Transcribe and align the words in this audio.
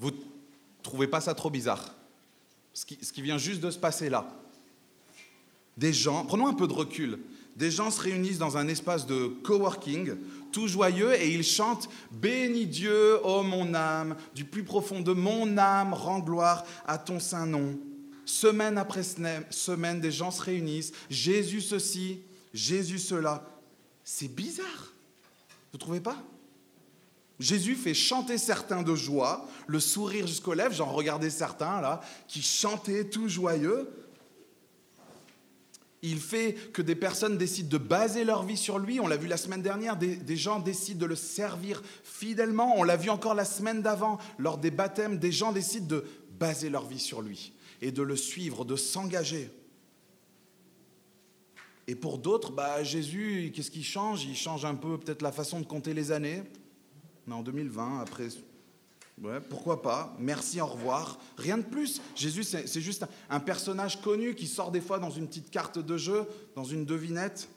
Vous 0.00 0.10
trouvez 0.82 1.06
pas 1.06 1.20
ça 1.20 1.34
trop 1.34 1.50
bizarre 1.50 1.94
ce 2.72 2.84
qui, 3.12 3.22
vient 3.22 3.38
juste 3.38 3.60
de 3.60 3.70
se 3.70 3.78
passer 3.78 4.08
là. 4.08 4.26
Des 5.76 5.92
gens, 5.92 6.24
prenons 6.24 6.46
un 6.46 6.54
peu 6.54 6.66
de 6.66 6.72
recul, 6.72 7.18
des 7.56 7.70
gens 7.70 7.90
se 7.90 8.00
réunissent 8.00 8.38
dans 8.38 8.56
un 8.56 8.68
espace 8.68 9.06
de 9.06 9.28
coworking, 9.42 10.14
tout 10.52 10.68
joyeux, 10.68 11.14
et 11.14 11.32
ils 11.32 11.44
chantent 11.44 11.88
Bénis 12.10 12.66
Dieu, 12.66 13.24
ô 13.24 13.42
mon 13.42 13.74
âme, 13.74 14.16
du 14.34 14.44
plus 14.44 14.64
profond 14.64 15.00
de 15.00 15.12
mon 15.12 15.58
âme, 15.58 15.94
rends 15.94 16.20
gloire 16.20 16.64
à 16.86 16.98
ton 16.98 17.20
saint 17.20 17.46
nom. 17.46 17.78
Semaine 18.24 18.78
après 18.78 19.02
semaine, 19.02 20.00
des 20.00 20.12
gens 20.12 20.30
se 20.30 20.42
réunissent, 20.42 20.92
Jésus 21.08 21.60
ceci, 21.60 22.20
Jésus 22.54 22.98
cela. 22.98 23.44
C'est 24.04 24.28
bizarre, 24.28 24.92
vous 25.72 25.76
ne 25.76 25.78
trouvez 25.78 26.00
pas? 26.00 26.16
Jésus 27.40 27.74
fait 27.74 27.94
chanter 27.94 28.36
certains 28.36 28.82
de 28.82 28.94
joie, 28.94 29.48
le 29.66 29.80
sourire 29.80 30.26
jusqu'aux 30.26 30.52
lèvres, 30.52 30.74
j'en 30.74 30.92
regardais 30.92 31.30
certains 31.30 31.80
là, 31.80 32.02
qui 32.28 32.42
chantaient 32.42 33.08
tout 33.08 33.28
joyeux. 33.28 33.88
Il 36.02 36.20
fait 36.20 36.54
que 36.72 36.82
des 36.82 36.94
personnes 36.94 37.38
décident 37.38 37.70
de 37.70 37.78
baser 37.78 38.24
leur 38.24 38.44
vie 38.44 38.58
sur 38.58 38.78
lui. 38.78 39.00
On 39.00 39.06
l'a 39.06 39.16
vu 39.16 39.26
la 39.26 39.38
semaine 39.38 39.62
dernière, 39.62 39.96
des, 39.96 40.16
des, 40.16 40.36
gens 40.36 40.60
décident 40.60 41.00
de 41.00 41.06
le 41.06 41.16
servir 41.16 41.82
fidèlement. 42.04 42.74
On 42.76 42.82
l'a 42.82 42.96
vu 42.96 43.08
encore 43.08 43.34
la 43.34 43.44
semaine 43.46 43.80
d'avant, 43.80 44.18
lors 44.38 44.58
des 44.58 44.70
baptêmes, 44.70 45.18
des 45.18 45.32
gens 45.32 45.52
décident 45.52 45.86
de 45.86 46.04
baser 46.38 46.68
leur 46.68 46.86
vie 46.86 47.00
sur 47.00 47.22
lui 47.22 47.52
et 47.80 47.90
de 47.90 48.02
le 48.02 48.16
suivre, 48.16 48.66
de 48.66 48.76
s'engager. 48.76 49.50
Et 51.86 51.94
pour 51.94 52.18
d'autres, 52.18 52.52
bah, 52.52 52.82
Jésus, 52.82 53.50
qu'est-ce 53.54 53.70
qu'il 53.70 53.84
change? 53.84 54.24
Il 54.24 54.36
change 54.36 54.66
un 54.66 54.74
peu 54.74 54.98
peut-être 54.98 55.22
la 55.22 55.32
façon 55.32 55.60
de 55.60 55.66
compter 55.66 55.94
les 55.94 56.12
années. 56.12 56.42
On 57.30 57.34
est 57.34 57.36
en 57.36 57.42
2020, 57.42 58.00
après 58.00 58.28
pourquoi 59.48 59.82
pas 59.82 60.16
Merci, 60.18 60.60
au 60.60 60.66
revoir. 60.66 61.20
Rien 61.36 61.58
de 61.58 61.62
plus. 61.62 62.00
Jésus, 62.16 62.42
c'est 62.42 62.80
juste 62.80 63.04
un 63.28 63.38
personnage 63.38 64.00
connu 64.00 64.34
qui 64.34 64.48
sort 64.48 64.72
des 64.72 64.80
fois 64.80 64.98
dans 64.98 65.10
une 65.10 65.28
petite 65.28 65.50
carte 65.50 65.78
de 65.78 65.96
jeu, 65.96 66.26
dans 66.56 66.64
une 66.64 66.84
devinette. 66.84 67.48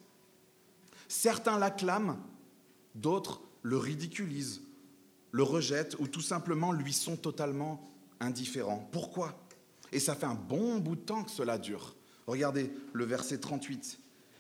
Certains 1.08 1.58
l'acclament, 1.58 2.20
d'autres 2.94 3.42
le 3.64 3.78
ridiculisent, 3.78 4.62
le 5.32 5.42
rejettent 5.42 5.96
ou 6.00 6.08
tout 6.08 6.22
simplement 6.22 6.72
lui 6.72 6.94
sont 6.94 7.16
totalement 7.16 7.82
indifférents. 8.20 8.88
Pourquoi? 8.92 9.34
Et 9.92 10.00
ça 10.00 10.16
fait 10.16 10.26
un 10.28 10.36
bon 10.36 10.78
bout 10.78 10.98
de 10.98 11.02
temps 11.02 11.24
que 11.24 11.32
cela 11.32 11.58
dure. 11.58 11.96
Regardez 12.28 12.72
le 12.92 13.06
verset 13.06 13.40
38. 13.40 14.00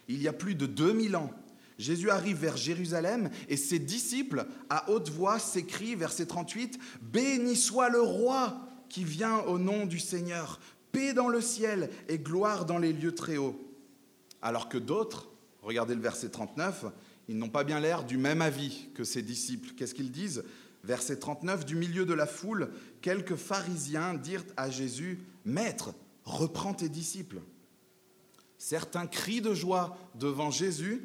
Il 0.09 0.21
y 0.21 0.27
a 0.27 0.33
plus 0.33 0.53
de 0.53 0.67
2000 0.67 1.15
ans, 1.15 1.31
Jésus 1.77 2.09
arrive 2.09 2.37
vers 2.37 2.57
Jérusalem 2.57 3.29
et 3.49 3.57
ses 3.57 3.79
disciples, 3.79 4.45
à 4.69 4.89
haute 4.89 5.09
voix, 5.09 5.39
s'écrient, 5.39 5.95
verset 5.95 6.25
38, 6.25 6.79
Béni 7.01 7.55
soit 7.55 7.89
le 7.89 8.01
roi 8.01 8.59
qui 8.89 9.03
vient 9.03 9.39
au 9.39 9.57
nom 9.57 9.85
du 9.85 9.99
Seigneur, 9.99 10.59
paix 10.91 11.13
dans 11.13 11.29
le 11.29 11.41
ciel 11.41 11.89
et 12.07 12.19
gloire 12.19 12.65
dans 12.65 12.77
les 12.77 12.93
lieux 12.93 13.15
très 13.15 13.37
hauts. 13.37 13.59
Alors 14.41 14.69
que 14.69 14.77
d'autres, 14.77 15.29
regardez 15.61 15.95
le 15.95 16.01
verset 16.01 16.29
39, 16.29 16.85
ils 17.27 17.37
n'ont 17.37 17.49
pas 17.49 17.63
bien 17.63 17.79
l'air 17.79 18.03
du 18.03 18.17
même 18.17 18.41
avis 18.41 18.89
que 18.93 19.03
ses 19.03 19.21
disciples. 19.21 19.71
Qu'est-ce 19.75 19.95
qu'ils 19.95 20.11
disent? 20.11 20.43
Verset 20.83 21.17
39, 21.17 21.65
du 21.65 21.75
milieu 21.75 22.05
de 22.05 22.13
la 22.13 22.27
foule, 22.27 22.69
quelques 23.01 23.35
pharisiens 23.35 24.13
dirent 24.13 24.43
à 24.57 24.69
Jésus, 24.69 25.19
Maître, 25.45 25.93
reprends 26.25 26.73
tes 26.73 26.89
disciples. 26.89 27.41
Certains 28.57 29.07
crient 29.07 29.41
de 29.41 29.53
joie 29.53 29.97
devant 30.15 30.51
Jésus, 30.51 31.01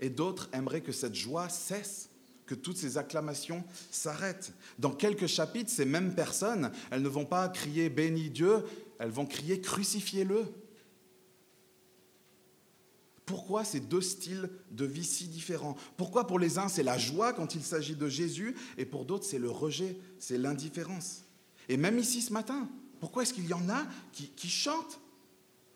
et 0.00 0.10
d'autres 0.10 0.48
aimeraient 0.52 0.80
que 0.80 0.92
cette 0.92 1.14
joie 1.14 1.48
cesse, 1.48 2.08
que 2.46 2.54
toutes 2.54 2.78
ces 2.78 2.98
acclamations 2.98 3.62
s'arrêtent. 3.90 4.52
Dans 4.78 4.90
quelques 4.90 5.28
chapitres, 5.28 5.70
ces 5.70 5.84
mêmes 5.84 6.14
personnes, 6.14 6.72
elles 6.90 7.02
ne 7.02 7.08
vont 7.08 7.26
pas 7.26 7.48
crier 7.48 7.88
béni 7.88 8.30
Dieu, 8.30 8.64
elles 8.98 9.10
vont 9.10 9.26
crier 9.26 9.60
crucifiez-le. 9.60 10.44
Pourquoi 13.24 13.62
ces 13.64 13.78
deux 13.78 14.00
styles 14.00 14.50
de 14.72 14.84
vie 14.84 15.04
si 15.04 15.28
différents? 15.28 15.76
Pourquoi 15.96 16.26
pour 16.26 16.40
les 16.40 16.58
uns 16.58 16.66
c'est 16.66 16.82
la 16.82 16.98
joie 16.98 17.32
quand 17.32 17.54
il 17.54 17.62
s'agit 17.62 17.94
de 17.94 18.08
Jésus 18.08 18.56
et 18.76 18.84
pour 18.84 19.04
d'autres 19.04 19.24
c'est 19.24 19.38
le 19.38 19.50
rejet, 19.50 19.96
c'est 20.18 20.38
l'indifférence? 20.38 21.22
Et 21.68 21.76
même 21.76 22.00
ici 22.00 22.22
ce 22.22 22.32
matin, 22.32 22.68
pourquoi 22.98 23.22
est-ce 23.22 23.32
qu'il 23.32 23.46
y 23.46 23.54
en 23.54 23.68
a 23.68 23.86
qui, 24.12 24.26
qui 24.30 24.48
chantent, 24.48 24.98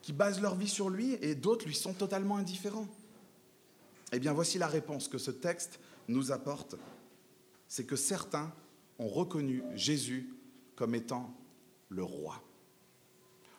qui 0.02 0.12
basent 0.12 0.40
leur 0.40 0.56
vie 0.56 0.68
sur 0.68 0.90
lui 0.90 1.16
et 1.22 1.36
d'autres 1.36 1.66
lui 1.66 1.76
sont 1.76 1.94
totalement 1.94 2.36
indifférents? 2.36 2.88
Eh 4.16 4.20
bien, 4.20 4.32
voici 4.32 4.58
la 4.58 4.66
réponse 4.66 5.08
que 5.08 5.19
ce 5.19 5.30
texte 5.30 5.80
nous 6.08 6.32
apporte. 6.32 6.76
C'est 7.69 7.84
que 7.84 7.97
certains 7.97 8.52
ont 8.98 9.08
reconnu 9.08 9.62
Jésus 9.75 10.34
comme 10.76 10.94
étant 10.94 11.34
le 11.88 12.02
roi. 12.02 12.42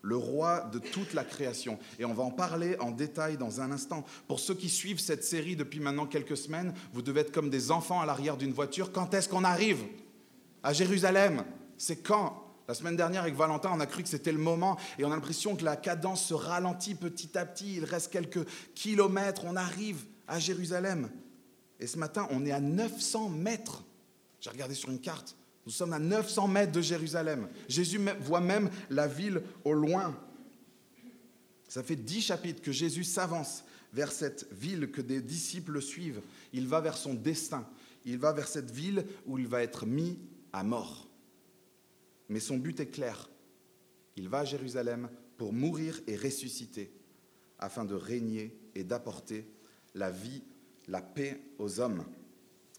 Le 0.02 0.16
roi 0.16 0.62
de 0.72 0.78
toute 0.78 1.14
la 1.14 1.24
création. 1.24 1.80
Et 1.98 2.06
on 2.06 2.14
va 2.14 2.24
en 2.24 2.32
parler 2.32 2.78
en 2.80 2.92
détail 2.92 3.38
dans 3.38 3.60
un 3.60 3.72
instant. 3.72 4.06
Pour 4.28 4.40
ceux 4.40 4.54
qui 4.54 4.70
suivent 4.70 5.00
cette 5.00 5.24
série 5.24 5.56
depuis 5.56 5.80
maintenant 5.80 6.06
quelques 6.06 6.38
semaines, 6.38 6.74
vous 6.94 7.02
devez 7.02 7.22
être 7.22 7.32
comme 7.32 7.50
des 7.50 7.72
enfants 7.72 8.02
à 8.02 8.06
l'arrière 8.06 8.38
d'une 8.38 8.54
voiture. 8.54 8.92
Quand 8.92 9.14
est-ce 9.16 9.28
qu'on 9.28 9.44
arrive 9.44 9.84
à 10.62 10.74
Jérusalem? 10.74 11.44
C'est 11.78 11.98
quand? 11.98 12.44
La 12.68 12.74
semaine 12.74 12.96
dernière, 12.96 13.24
avec 13.24 13.36
Valentin, 13.36 13.72
on 13.74 13.80
a 13.80 13.86
cru 13.86 14.04
que 14.04 14.10
c'était 14.10 14.32
le 14.32 14.40
moment 14.40 14.78
et 14.98 15.06
on 15.06 15.12
a 15.12 15.16
l'impression 15.16 15.56
que 15.56 15.66
la 15.66 15.76
cadence 15.76 16.24
se 16.24 16.34
ralentit 16.34 16.96
petit 16.96 17.38
à 17.38 17.46
petit. 17.46 17.76
Il 17.76 17.86
reste 17.86 18.12
quelques 18.12 18.46
kilomètres, 18.74 19.44
on 19.46 19.56
arrive 19.56 20.06
à 20.28 20.40
Jérusalem. 20.40 21.10
Et 21.80 21.88
ce 21.88 21.98
matin, 21.98 22.28
on 22.32 22.46
est 22.46 22.52
à 22.52 22.60
900 22.60 23.30
mètres. 23.30 23.84
J'ai 24.40 24.50
regardé 24.50 24.76
sur 24.76 24.90
une 24.90 25.00
carte. 25.00 25.36
Nous 25.66 25.72
sommes 25.72 25.94
à 25.94 26.00
900 26.00 26.48
mètres 26.48 26.72
de 26.72 26.82
Jérusalem. 26.82 27.50
Jésus 27.68 28.00
voit 28.22 28.42
même 28.42 28.70
la 28.90 29.08
ville 29.08 29.42
au 29.64 29.74
loin. 29.74 30.18
Ça 31.68 31.84
fait 31.84 31.96
dix 31.96 32.22
chapitres 32.22 32.62
que 32.62 32.72
Jésus 32.72 33.04
s'avance 33.04 33.64
vers 33.92 34.12
cette 34.12 34.48
ville 34.52 34.92
que 34.92 35.02
des 35.02 35.22
disciples 35.22 35.82
suivent. 35.82 36.22
Il 36.54 36.68
va 36.68 36.82
vers 36.82 36.98
son 36.98 37.14
destin. 37.14 37.68
Il 38.06 38.20
va 38.20 38.32
vers 38.34 38.48
cette 38.48 38.70
ville 38.70 39.06
où 39.26 39.40
il 39.40 39.48
va 39.48 39.64
être 39.64 39.86
mis 39.86 40.20
à 40.54 40.64
mort. 40.64 41.10
Mais 42.30 42.40
son 42.40 42.58
but 42.58 42.80
est 42.80 42.88
clair. 42.88 43.30
Il 44.16 44.30
va 44.30 44.40
à 44.40 44.46
Jérusalem 44.46 45.10
pour 45.38 45.52
mourir 45.52 46.00
et 46.08 46.16
ressusciter 46.16 46.92
afin 47.58 47.86
de 47.86 47.96
régner 47.96 48.56
et 48.76 48.84
d'apporter 48.84 49.48
la 49.96 50.12
vie, 50.12 50.44
la 50.88 51.02
paix 51.02 51.42
aux 51.58 51.80
hommes. 51.80 52.06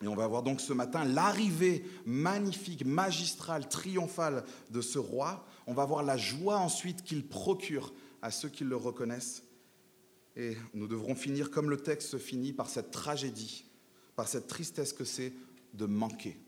Et 0.02 0.08
on 0.08 0.14
va 0.14 0.26
voir 0.26 0.42
donc 0.42 0.60
ce 0.60 0.72
matin 0.72 1.04
l'arrivée 1.04 1.84
magnifique, 2.04 2.84
magistrale, 2.84 3.68
triomphale 3.68 4.44
de 4.70 4.80
ce 4.80 4.98
roi. 4.98 5.46
On 5.66 5.74
va 5.74 5.86
voir 5.86 6.02
la 6.02 6.18
joie 6.18 6.58
ensuite 6.58 7.02
qu'il 7.02 7.26
procure 7.26 7.92
à 8.22 8.30
ceux 8.30 8.50
qui 8.50 8.64
le 8.64 8.76
reconnaissent. 8.76 9.42
Et 10.36 10.56
nous 10.74 10.86
devrons 10.86 11.14
finir 11.14 11.50
comme 11.50 11.70
le 11.70 11.78
texte 11.78 12.10
se 12.10 12.18
finit 12.18 12.52
par 12.52 12.68
cette 12.68 12.90
tragédie, 12.90 13.64
par 14.14 14.28
cette 14.28 14.46
tristesse 14.46 14.92
que 14.92 15.04
c'est 15.04 15.32
de 15.72 15.86
manquer 15.86 16.38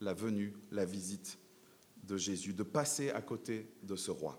la 0.00 0.14
venue, 0.14 0.52
la 0.72 0.84
visite 0.84 1.38
de 2.02 2.16
Jésus, 2.16 2.52
de 2.52 2.64
passer 2.64 3.10
à 3.10 3.22
côté 3.22 3.68
de 3.84 3.94
ce 3.94 4.10
roi. 4.10 4.38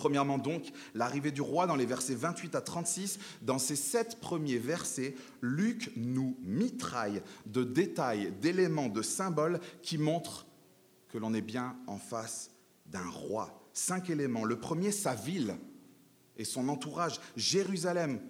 Premièrement 0.00 0.38
donc, 0.38 0.72
l'arrivée 0.94 1.30
du 1.30 1.42
roi 1.42 1.66
dans 1.66 1.76
les 1.76 1.84
versets 1.84 2.14
28 2.14 2.54
à 2.54 2.62
36. 2.62 3.18
Dans 3.42 3.58
ces 3.58 3.76
sept 3.76 4.18
premiers 4.18 4.56
versets, 4.56 5.14
Luc 5.42 5.92
nous 5.94 6.38
mitraille 6.40 7.20
de 7.44 7.64
détails, 7.64 8.32
d'éléments, 8.40 8.88
de 8.88 9.02
symboles 9.02 9.60
qui 9.82 9.98
montrent 9.98 10.46
que 11.10 11.18
l'on 11.18 11.34
est 11.34 11.42
bien 11.42 11.76
en 11.86 11.98
face 11.98 12.50
d'un 12.86 13.06
roi. 13.10 13.68
Cinq 13.74 14.08
éléments. 14.08 14.46
Le 14.46 14.58
premier, 14.58 14.90
sa 14.90 15.14
ville 15.14 15.54
et 16.38 16.46
son 16.46 16.70
entourage. 16.70 17.20
Jérusalem. 17.36 18.20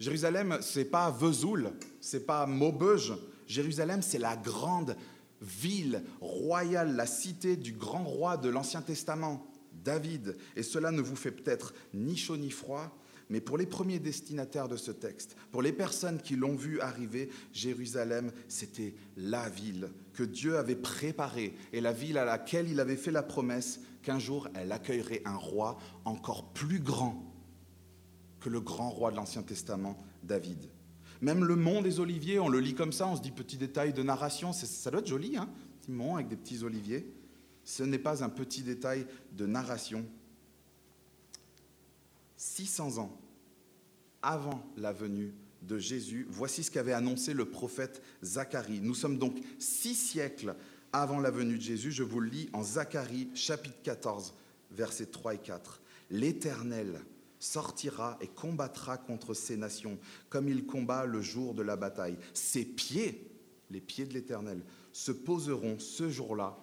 Jérusalem, 0.00 0.58
c'est 0.62 0.84
pas 0.84 1.12
Vesoul, 1.12 1.70
c'est 2.00 2.26
pas 2.26 2.44
Maubeuge. 2.46 3.14
Jérusalem, 3.46 4.02
c'est 4.02 4.18
la 4.18 4.34
grande 4.34 4.96
ville 5.40 6.02
royale, 6.20 6.96
la 6.96 7.06
cité 7.06 7.56
du 7.56 7.70
grand 7.70 8.02
roi 8.02 8.36
de 8.36 8.48
l'Ancien 8.48 8.82
Testament. 8.82 9.46
David, 9.84 10.36
et 10.56 10.62
cela 10.62 10.90
ne 10.90 11.00
vous 11.00 11.16
fait 11.16 11.30
peut-être 11.30 11.74
ni 11.94 12.16
chaud 12.16 12.36
ni 12.36 12.50
froid, 12.50 12.96
mais 13.30 13.40
pour 13.40 13.56
les 13.56 13.66
premiers 13.66 14.00
destinataires 14.00 14.68
de 14.68 14.76
ce 14.76 14.90
texte, 14.90 15.36
pour 15.52 15.62
les 15.62 15.72
personnes 15.72 16.18
qui 16.18 16.34
l'ont 16.34 16.56
vu 16.56 16.80
arriver, 16.80 17.30
Jérusalem, 17.52 18.32
c'était 18.48 18.94
la 19.16 19.48
ville 19.48 19.90
que 20.12 20.24
Dieu 20.24 20.58
avait 20.58 20.74
préparée 20.74 21.54
et 21.72 21.80
la 21.80 21.92
ville 21.92 22.18
à 22.18 22.24
laquelle 22.24 22.68
il 22.68 22.80
avait 22.80 22.96
fait 22.96 23.12
la 23.12 23.22
promesse 23.22 23.80
qu'un 24.02 24.18
jour 24.18 24.48
elle 24.54 24.72
accueillerait 24.72 25.22
un 25.24 25.36
roi 25.36 25.78
encore 26.04 26.52
plus 26.52 26.80
grand 26.80 27.30
que 28.40 28.48
le 28.48 28.60
grand 28.60 28.90
roi 28.90 29.10
de 29.10 29.16
l'Ancien 29.16 29.42
Testament, 29.42 30.02
David. 30.24 30.68
Même 31.20 31.44
le 31.44 31.54
mont 31.54 31.82
des 31.82 32.00
oliviers, 32.00 32.40
on 32.40 32.48
le 32.48 32.60
lit 32.60 32.74
comme 32.74 32.92
ça, 32.92 33.06
on 33.06 33.14
se 33.14 33.20
dit 33.20 33.30
petit 33.30 33.58
détail 33.58 33.92
de 33.92 34.02
narration, 34.02 34.52
ça 34.52 34.90
doit 34.90 35.00
être 35.00 35.06
joli, 35.06 35.36
hein 35.36 35.48
petit 35.80 35.92
mont 35.92 36.16
avec 36.16 36.28
des 36.28 36.36
petits 36.36 36.64
oliviers. 36.64 37.12
Ce 37.70 37.84
n'est 37.84 38.00
pas 38.00 38.24
un 38.24 38.28
petit 38.28 38.62
détail 38.62 39.06
de 39.30 39.46
narration. 39.46 40.04
600 42.36 42.98
ans 42.98 43.16
avant 44.22 44.60
la 44.76 44.92
venue 44.92 45.32
de 45.62 45.78
Jésus, 45.78 46.26
voici 46.28 46.64
ce 46.64 46.70
qu'avait 46.72 46.92
annoncé 46.92 47.32
le 47.32 47.44
prophète 47.44 48.02
Zacharie. 48.24 48.80
Nous 48.80 48.96
sommes 48.96 49.18
donc 49.18 49.36
six 49.60 49.94
siècles 49.94 50.56
avant 50.92 51.20
la 51.20 51.30
venue 51.30 51.58
de 51.58 51.62
Jésus. 51.62 51.92
Je 51.92 52.02
vous 52.02 52.18
le 52.18 52.28
lis 52.28 52.50
en 52.52 52.64
Zacharie 52.64 53.28
chapitre 53.36 53.80
14, 53.84 54.34
versets 54.72 55.06
3 55.06 55.34
et 55.34 55.38
4. 55.38 55.80
L'Éternel 56.10 57.00
sortira 57.38 58.18
et 58.20 58.26
combattra 58.26 58.98
contre 58.98 59.32
ces 59.32 59.56
nations, 59.56 59.96
comme 60.28 60.48
il 60.48 60.66
combat 60.66 61.06
le 61.06 61.22
jour 61.22 61.54
de 61.54 61.62
la 61.62 61.76
bataille. 61.76 62.18
Ses 62.34 62.64
pieds, 62.64 63.30
les 63.70 63.80
pieds 63.80 64.06
de 64.06 64.14
l'Éternel, 64.14 64.60
se 64.92 65.12
poseront 65.12 65.78
ce 65.78 66.10
jour-là 66.10 66.58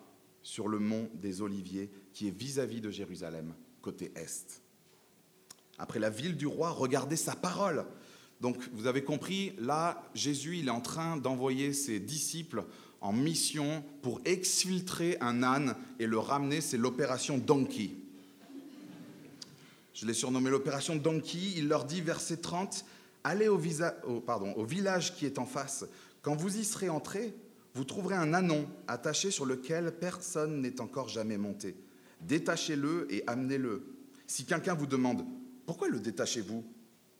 sur 0.47 0.69
le 0.69 0.79
mont 0.79 1.09
des 1.15 1.41
Oliviers, 1.41 1.91
qui 2.13 2.29
est 2.29 2.31
vis-à-vis 2.31 2.79
de 2.79 2.89
Jérusalem, 2.89 3.53
côté 3.81 4.13
est. 4.15 4.61
Après 5.77 5.99
la 5.99 6.09
ville 6.09 6.37
du 6.37 6.47
roi, 6.47 6.69
regardez 6.69 7.17
sa 7.17 7.35
parole. 7.35 7.85
Donc 8.39 8.57
vous 8.71 8.87
avez 8.87 9.03
compris, 9.03 9.51
là, 9.59 10.09
Jésus, 10.15 10.59
il 10.59 10.69
est 10.69 10.71
en 10.71 10.79
train 10.79 11.17
d'envoyer 11.17 11.73
ses 11.73 11.99
disciples 11.99 12.63
en 13.01 13.11
mission 13.11 13.83
pour 14.01 14.21
exfiltrer 14.23 15.17
un 15.19 15.43
âne 15.43 15.75
et 15.99 16.07
le 16.07 16.17
ramener, 16.17 16.61
c'est 16.61 16.77
l'opération 16.77 17.37
Donkey. 17.37 17.89
Je 19.93 20.05
l'ai 20.05 20.13
surnommé 20.13 20.49
l'opération 20.49 20.95
Donkey. 20.95 21.55
Il 21.57 21.67
leur 21.67 21.83
dit, 21.83 21.99
verset 21.99 22.37
30, 22.37 22.85
Allez 23.25 23.49
au, 23.49 23.57
village 23.57 25.13
qui 25.13 25.25
est 25.25 25.39
en 25.39 25.45
face. 25.45 25.83
Quand 26.21 26.37
vous 26.37 26.57
y 26.57 26.63
serez 26.63 26.87
entrés, 26.87 27.33
vous 27.77 27.83
trouverez 27.83 28.15
un 28.15 28.33
anon 28.33 28.67
attaché 28.87 29.29
sur 29.29 29.45
lequel 29.45 29.91
personne 29.99 30.61
n'est 30.61 30.81
encore 30.81 31.09
jamais 31.09 31.37
monté. 31.37 31.75
Détachez-le 32.21 33.05
et 33.13 33.23
amenez-le. 33.27 33.85
Si 34.25 34.45
quelqu'un 34.45 34.73
vous 34.73 34.87
demande 34.87 35.23
Pourquoi 35.67 35.87
le 35.87 35.99
détachez-vous? 35.99 36.65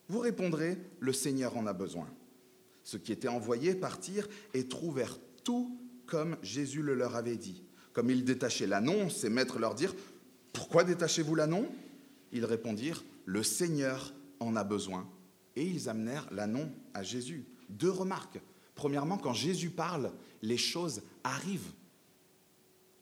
Vous 0.07 0.19
répondrez 0.19 0.79
Le 0.99 1.13
Seigneur 1.13 1.55
en 1.57 1.67
a 1.67 1.73
besoin. 1.73 2.07
Ceux 2.81 2.97
qui 2.97 3.11
étaient 3.11 3.27
envoyés 3.27 3.75
partirent 3.75 4.27
et 4.55 4.67
trouvèrent 4.67 5.19
tout 5.43 5.77
comme 6.07 6.37
Jésus 6.41 6.81
le 6.81 6.95
leur 6.95 7.15
avait 7.15 7.37
dit. 7.37 7.61
Comme 7.93 8.09
ils 8.09 8.25
détachaient 8.25 8.65
l'anon, 8.65 9.11
ses 9.11 9.29
maîtres 9.29 9.59
leur 9.59 9.75
dirent 9.75 9.95
Pourquoi 10.53 10.83
détachez-vous 10.83 11.35
l'anon? 11.35 11.69
Ils 12.31 12.45
répondirent 12.45 13.03
Le 13.25 13.43
Seigneur 13.43 14.11
en 14.39 14.55
a 14.55 14.63
besoin. 14.63 15.07
Et 15.55 15.67
ils 15.67 15.87
amenèrent 15.87 16.27
l'anon 16.31 16.71
à 16.95 17.03
Jésus. 17.03 17.45
Deux 17.69 17.91
remarques. 17.91 18.39
Premièrement, 18.73 19.17
quand 19.17 19.33
Jésus 19.33 19.69
parle, 19.71 20.11
les 20.41 20.57
choses 20.57 21.01
arrivent. 21.23 21.71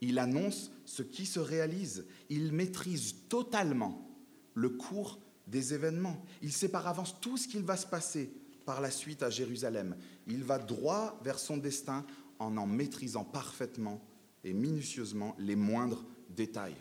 Il 0.01 0.19
annonce 0.19 0.71
ce 0.85 1.03
qui 1.03 1.25
se 1.25 1.39
réalise. 1.39 2.05
Il 2.29 2.51
maîtrise 2.51 3.15
totalement 3.29 4.07
le 4.53 4.69
cours 4.69 5.19
des 5.47 5.73
événements. 5.73 6.23
Il 6.41 6.51
sait 6.51 6.69
par 6.69 6.87
avance 6.87 7.19
tout 7.21 7.37
ce 7.37 7.47
qu'il 7.47 7.63
va 7.63 7.77
se 7.77 7.87
passer 7.87 8.31
par 8.65 8.81
la 8.81 8.91
suite 8.91 9.23
à 9.23 9.29
Jérusalem. 9.29 9.95
Il 10.27 10.43
va 10.43 10.57
droit 10.57 11.19
vers 11.23 11.39
son 11.39 11.57
destin 11.57 12.05
en 12.39 12.57
en 12.57 12.65
maîtrisant 12.65 13.23
parfaitement 13.23 14.01
et 14.43 14.53
minutieusement 14.53 15.35
les 15.39 15.55
moindres 15.55 16.03
détails. 16.29 16.75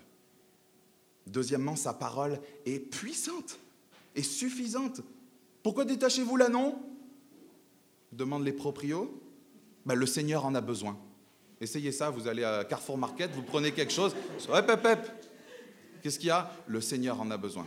Deuxièmement, 1.26 1.76
sa 1.76 1.94
parole 1.94 2.40
est 2.66 2.78
puissante 2.78 3.58
et 4.14 4.22
suffisante. 4.22 5.00
Pourquoi 5.62 5.84
détachez-vous 5.84 6.36
là, 6.36 6.48
non? 6.48 6.82
Demandent 8.12 8.44
les 8.44 8.52
proprios. 8.52 9.20
Ben, 9.86 9.94
le 9.94 10.06
Seigneur 10.06 10.44
en 10.46 10.54
a 10.54 10.60
besoin. 10.60 10.98
Essayez 11.60 11.92
ça, 11.92 12.10
vous 12.10 12.26
allez 12.26 12.44
à 12.44 12.64
Carrefour 12.64 12.98
Market, 12.98 13.30
vous 13.32 13.42
prenez 13.42 13.72
quelque 13.72 13.92
chose. 13.92 14.14
Hop, 14.48 14.68
hop, 14.68 14.80
hop. 14.84 14.98
Qu'est-ce 16.02 16.18
qu'il 16.18 16.28
y 16.28 16.30
a? 16.30 16.50
Le 16.66 16.80
Seigneur 16.80 17.20
en 17.20 17.30
a 17.30 17.36
besoin. 17.36 17.66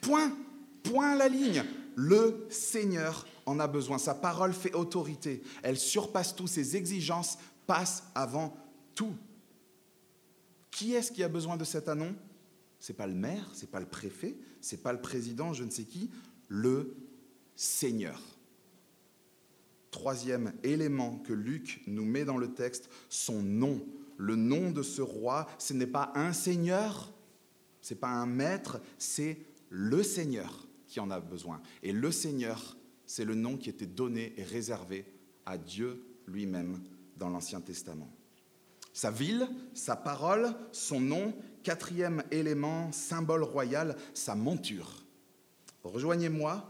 Point, 0.00 0.32
point 0.82 1.16
la 1.16 1.28
ligne. 1.28 1.64
Le 1.96 2.46
Seigneur 2.50 3.26
en 3.46 3.58
a 3.58 3.66
besoin. 3.66 3.98
Sa 3.98 4.14
parole 4.14 4.52
fait 4.52 4.74
autorité. 4.74 5.42
Elle 5.62 5.78
surpasse 5.78 6.36
tout. 6.36 6.46
Ses 6.46 6.76
exigences 6.76 7.38
passent 7.66 8.04
avant 8.14 8.56
tout. 8.94 9.14
Qui 10.70 10.94
est-ce 10.94 11.10
qui 11.10 11.24
a 11.24 11.28
besoin 11.28 11.56
de 11.56 11.64
cet 11.64 11.88
anon? 11.88 12.14
C'est 12.78 12.92
pas 12.92 13.06
le 13.06 13.14
maire, 13.14 13.50
c'est 13.54 13.70
pas 13.70 13.80
le 13.80 13.86
préfet, 13.86 14.36
c'est 14.60 14.82
pas 14.82 14.92
le 14.92 15.00
président, 15.00 15.52
je 15.52 15.64
ne 15.64 15.70
sais 15.70 15.84
qui, 15.84 16.10
le 16.48 16.94
Seigneur. 17.56 18.20
Troisième 19.90 20.52
élément 20.62 21.18
que 21.18 21.32
Luc 21.32 21.82
nous 21.86 22.04
met 22.04 22.24
dans 22.24 22.36
le 22.36 22.52
texte, 22.52 22.90
son 23.08 23.42
nom. 23.42 23.80
Le 24.18 24.36
nom 24.36 24.70
de 24.70 24.82
ce 24.82 25.02
roi, 25.02 25.46
ce 25.58 25.72
n'est 25.72 25.86
pas 25.86 26.12
un 26.14 26.32
seigneur, 26.32 27.12
ce 27.82 27.94
n'est 27.94 28.00
pas 28.00 28.08
un 28.08 28.26
maître, 28.26 28.80
c'est 28.98 29.38
le 29.68 30.02
Seigneur 30.02 30.66
qui 30.86 31.00
en 31.00 31.10
a 31.10 31.20
besoin. 31.20 31.60
Et 31.82 31.92
le 31.92 32.10
Seigneur, 32.10 32.76
c'est 33.06 33.24
le 33.24 33.34
nom 33.34 33.56
qui 33.56 33.70
était 33.70 33.86
donné 33.86 34.32
et 34.36 34.42
réservé 34.42 35.04
à 35.44 35.58
Dieu 35.58 36.02
lui-même 36.26 36.80
dans 37.16 37.28
l'Ancien 37.28 37.60
Testament. 37.60 38.08
Sa 38.92 39.10
ville, 39.10 39.48
sa 39.74 39.94
parole, 39.94 40.54
son 40.72 41.00
nom, 41.00 41.34
quatrième 41.62 42.22
élément, 42.30 42.90
symbole 42.92 43.42
royal, 43.42 43.96
sa 44.14 44.34
monture. 44.34 45.04
Rejoignez-moi 45.84 46.66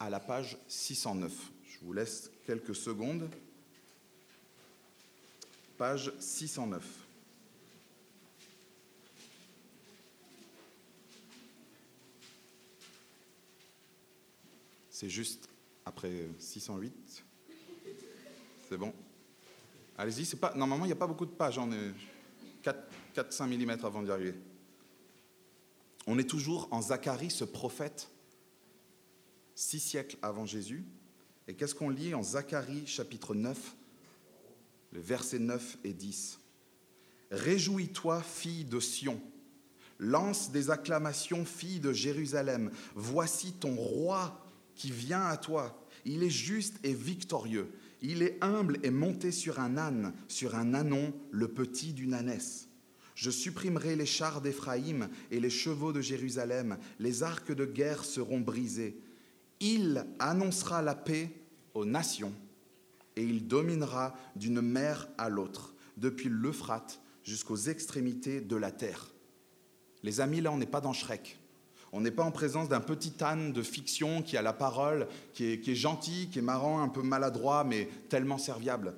à 0.00 0.10
la 0.10 0.18
page 0.18 0.58
609. 0.66 1.32
Je 1.62 1.78
vous 1.82 1.92
laisse 1.92 2.30
quelques 2.48 2.74
secondes. 2.74 3.28
Page 5.76 6.10
609. 6.18 6.82
C'est 14.88 15.10
juste 15.10 15.46
après 15.84 16.10
608. 16.38 17.22
C'est 18.66 18.78
bon 18.78 18.94
Allez-y, 19.98 20.24
c'est 20.24 20.38
pas. 20.38 20.54
Normalement, 20.54 20.86
il 20.86 20.88
n'y 20.88 20.92
a 20.92 20.96
pas 20.96 21.06
beaucoup 21.06 21.26
de 21.26 21.30
pages, 21.30 21.58
on 21.58 21.70
est 21.70 21.92
4-5 23.14 23.44
mm 23.44 23.84
avant 23.84 24.02
d'y 24.02 24.10
arriver. 24.10 24.34
On 26.06 26.18
est 26.18 26.28
toujours 26.28 26.66
en 26.70 26.80
Zacharie, 26.80 27.30
ce 27.30 27.44
prophète, 27.44 28.08
six 29.54 29.80
siècles 29.80 30.16
avant 30.22 30.46
Jésus. 30.46 30.86
Et 31.48 31.54
qu'est-ce 31.54 31.74
qu'on 31.74 31.88
lit 31.88 32.14
en 32.14 32.22
Zacharie 32.22 32.86
chapitre 32.86 33.34
9, 33.34 33.74
les 34.92 35.00
versets 35.00 35.38
9 35.38 35.78
et 35.82 35.94
10 35.94 36.38
Réjouis-toi, 37.30 38.22
fille 38.22 38.66
de 38.66 38.78
Sion, 38.78 39.18
lance 39.98 40.52
des 40.52 40.70
acclamations, 40.70 41.46
fille 41.46 41.80
de 41.80 41.92
Jérusalem. 41.92 42.70
Voici 42.94 43.52
ton 43.52 43.74
roi 43.74 44.44
qui 44.74 44.90
vient 44.90 45.24
à 45.24 45.38
toi. 45.38 45.82
Il 46.04 46.22
est 46.22 46.30
juste 46.30 46.76
et 46.84 46.92
victorieux. 46.92 47.70
Il 48.02 48.22
est 48.22 48.36
humble 48.42 48.78
et 48.82 48.90
monté 48.90 49.32
sur 49.32 49.58
un 49.58 49.78
âne, 49.78 50.12
sur 50.28 50.54
un 50.54 50.74
ânon, 50.74 51.14
le 51.30 51.48
petit 51.48 51.94
d'une 51.94 52.14
ânesse. 52.14 52.68
Je 53.14 53.30
supprimerai 53.30 53.96
les 53.96 54.06
chars 54.06 54.42
d'Éphraïm 54.42 55.08
et 55.30 55.40
les 55.40 55.50
chevaux 55.50 55.92
de 55.92 56.02
Jérusalem. 56.02 56.78
Les 57.00 57.22
arcs 57.22 57.52
de 57.52 57.64
guerre 57.64 58.04
seront 58.04 58.40
brisés. 58.40 59.00
Il 59.60 60.06
annoncera 60.20 60.82
la 60.82 60.94
paix 60.94 61.32
aux 61.78 61.84
nations 61.84 62.32
et 63.16 63.22
il 63.22 63.48
dominera 63.48 64.14
d'une 64.36 64.60
mer 64.60 65.08
à 65.18 65.28
l'autre, 65.28 65.74
depuis 65.96 66.28
l'Euphrate 66.28 67.00
jusqu'aux 67.24 67.56
extrémités 67.56 68.40
de 68.40 68.56
la 68.56 68.70
terre. 68.70 69.12
Les 70.02 70.20
amis, 70.20 70.40
là, 70.40 70.52
on 70.52 70.58
n'est 70.58 70.66
pas 70.66 70.80
dans 70.80 70.92
Shrek. 70.92 71.38
On 71.90 72.00
n'est 72.00 72.12
pas 72.12 72.22
en 72.22 72.30
présence 72.30 72.68
d'un 72.68 72.80
petit 72.80 73.12
âne 73.22 73.52
de 73.52 73.62
fiction 73.62 74.22
qui 74.22 74.36
a 74.36 74.42
la 74.42 74.52
parole, 74.52 75.08
qui 75.32 75.44
est, 75.44 75.74
gentil, 75.74 76.28
qui 76.30 76.38
est 76.38 76.42
marrant, 76.42 76.80
un 76.80 76.88
peu 76.88 77.02
maladroit, 77.02 77.64
mais 77.64 77.88
tellement 78.08 78.38
serviable. 78.38 78.94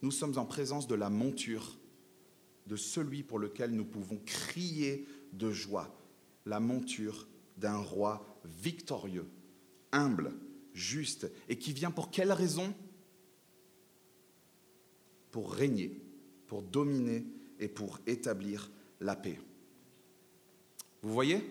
Nous 0.00 0.10
sommes 0.10 0.38
en 0.38 0.44
présence 0.44 0.88
de 0.88 0.94
la 0.94 1.10
monture 1.10 1.76
de 2.66 2.76
celui 2.76 3.22
pour 3.22 3.38
lequel 3.38 3.72
nous 3.72 3.84
pouvons 3.84 4.20
crier 4.24 5.06
de 5.32 5.50
joie, 5.50 5.94
la 6.46 6.58
monture 6.58 7.28
d'un 7.58 7.76
roi 7.76 8.26
victorieux, 8.44 9.28
humble, 9.92 10.32
juste, 10.74 11.30
et 11.48 11.56
qui 11.56 11.72
vient 11.72 11.90
pour 11.90 12.10
quelle 12.10 12.32
raison? 12.32 12.74
Pour 15.30 15.52
régner, 15.52 16.00
pour 16.46 16.62
dominer 16.62 17.24
et 17.58 17.68
pour 17.68 17.98
établir 18.06 18.70
la 19.00 19.16
paix. 19.16 19.38
Vous 21.02 21.12
voyez? 21.12 21.44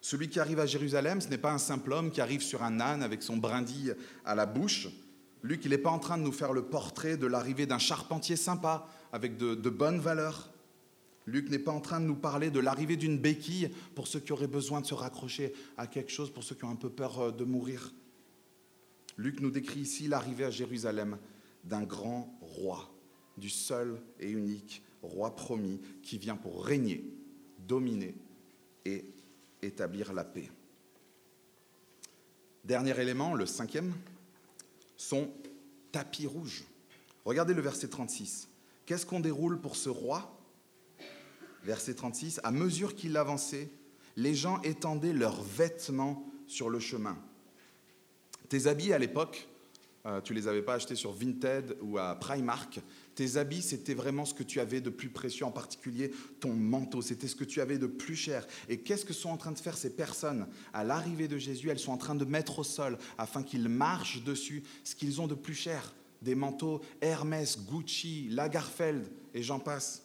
Celui 0.00 0.28
qui 0.28 0.38
arrive 0.38 0.60
à 0.60 0.66
Jérusalem, 0.66 1.20
ce 1.20 1.28
n'est 1.28 1.38
pas 1.38 1.52
un 1.52 1.58
simple 1.58 1.92
homme 1.92 2.10
qui 2.10 2.20
arrive 2.20 2.42
sur 2.42 2.62
un 2.62 2.78
âne 2.78 3.02
avec 3.02 3.22
son 3.22 3.36
brindille 3.36 3.94
à 4.24 4.34
la 4.34 4.46
bouche. 4.46 4.88
Luc, 5.42 5.64
il 5.64 5.70
n'est 5.70 5.78
pas 5.78 5.90
en 5.90 5.98
train 5.98 6.16
de 6.18 6.22
nous 6.22 6.32
faire 6.32 6.52
le 6.52 6.62
portrait 6.62 7.16
de 7.16 7.26
l'arrivée 7.26 7.66
d'un 7.66 7.78
charpentier 7.78 8.36
sympa, 8.36 8.88
avec 9.12 9.36
de, 9.36 9.54
de 9.54 9.70
bonnes 9.70 9.98
valeurs. 9.98 10.52
Luc 11.26 11.50
n'est 11.50 11.58
pas 11.58 11.72
en 11.72 11.80
train 11.80 12.00
de 12.00 12.06
nous 12.06 12.14
parler 12.14 12.50
de 12.50 12.60
l'arrivée 12.60 12.96
d'une 12.96 13.18
béquille 13.18 13.70
pour 13.96 14.06
ceux 14.06 14.20
qui 14.20 14.32
auraient 14.32 14.46
besoin 14.46 14.80
de 14.80 14.86
se 14.86 14.94
raccrocher 14.94 15.52
à 15.76 15.88
quelque 15.88 16.12
chose, 16.12 16.32
pour 16.32 16.44
ceux 16.44 16.54
qui 16.54 16.64
ont 16.64 16.70
un 16.70 16.76
peu 16.76 16.90
peur 16.90 17.18
euh, 17.18 17.32
de 17.32 17.44
mourir. 17.44 17.92
Luc 19.16 19.40
nous 19.40 19.50
décrit 19.50 19.80
ici 19.80 20.08
l'arrivée 20.08 20.44
à 20.44 20.50
Jérusalem 20.50 21.18
d'un 21.64 21.82
grand 21.82 22.38
roi, 22.40 22.94
du 23.36 23.50
seul 23.50 24.00
et 24.20 24.30
unique 24.30 24.82
roi 25.02 25.34
promis 25.34 25.80
qui 26.02 26.18
vient 26.18 26.36
pour 26.36 26.64
régner, 26.64 27.04
dominer 27.58 28.14
et 28.84 29.04
établir 29.62 30.12
la 30.12 30.24
paix. 30.24 30.50
Dernier 32.64 32.98
élément, 33.00 33.34
le 33.34 33.46
cinquième, 33.46 33.94
son 34.96 35.30
tapis 35.92 36.26
rouge. 36.26 36.64
Regardez 37.24 37.54
le 37.54 37.62
verset 37.62 37.88
36. 37.88 38.48
Qu'est-ce 38.84 39.06
qu'on 39.06 39.20
déroule 39.20 39.60
pour 39.60 39.76
ce 39.76 39.88
roi? 39.88 40.36
Verset 41.62 41.94
36. 41.94 42.40
À 42.42 42.50
mesure 42.50 42.94
qu'il 42.94 43.16
avançait, 43.16 43.70
les 44.16 44.34
gens 44.34 44.60
étendaient 44.62 45.12
leurs 45.12 45.42
vêtements 45.42 46.28
sur 46.46 46.70
le 46.70 46.80
chemin. 46.80 47.18
Tes 48.48 48.66
habits 48.66 48.92
à 48.92 48.98
l'époque, 48.98 49.48
euh, 50.06 50.20
tu 50.20 50.34
les 50.34 50.46
avais 50.46 50.62
pas 50.62 50.74
achetés 50.74 50.94
sur 50.94 51.12
Vinted 51.12 51.76
ou 51.82 51.98
à 51.98 52.14
Primark. 52.14 52.80
Tes 53.16 53.38
habits, 53.38 53.62
c'était 53.62 53.94
vraiment 53.94 54.24
ce 54.24 54.34
que 54.34 54.44
tu 54.44 54.60
avais 54.60 54.80
de 54.80 54.90
plus 54.90 55.08
précieux, 55.08 55.44
en 55.44 55.50
particulier 55.50 56.12
ton 56.38 56.52
manteau. 56.52 57.02
C'était 57.02 57.26
ce 57.26 57.34
que 57.34 57.44
tu 57.44 57.60
avais 57.60 57.78
de 57.78 57.88
plus 57.88 58.14
cher. 58.14 58.46
Et 58.68 58.78
qu'est-ce 58.78 59.04
que 59.04 59.12
sont 59.12 59.30
en 59.30 59.36
train 59.36 59.52
de 59.52 59.58
faire 59.58 59.76
ces 59.76 59.90
personnes 59.90 60.46
à 60.72 60.84
l'arrivée 60.84 61.26
de 61.26 61.38
Jésus? 61.38 61.70
Elles 61.70 61.80
sont 61.80 61.92
en 61.92 61.96
train 61.96 62.14
de 62.14 62.24
mettre 62.24 62.60
au 62.60 62.64
sol, 62.64 62.98
afin 63.18 63.42
qu'ils 63.42 63.68
marchent 63.68 64.22
dessus, 64.22 64.62
ce 64.84 64.94
qu'ils 64.94 65.20
ont 65.20 65.26
de 65.26 65.34
plus 65.34 65.54
cher. 65.54 65.92
Des 66.22 66.34
manteaux 66.34 66.82
Hermès, 67.00 67.58
Gucci, 67.66 68.28
Lagerfeld, 68.30 69.10
et 69.34 69.42
j'en 69.42 69.58
passe. 69.58 70.04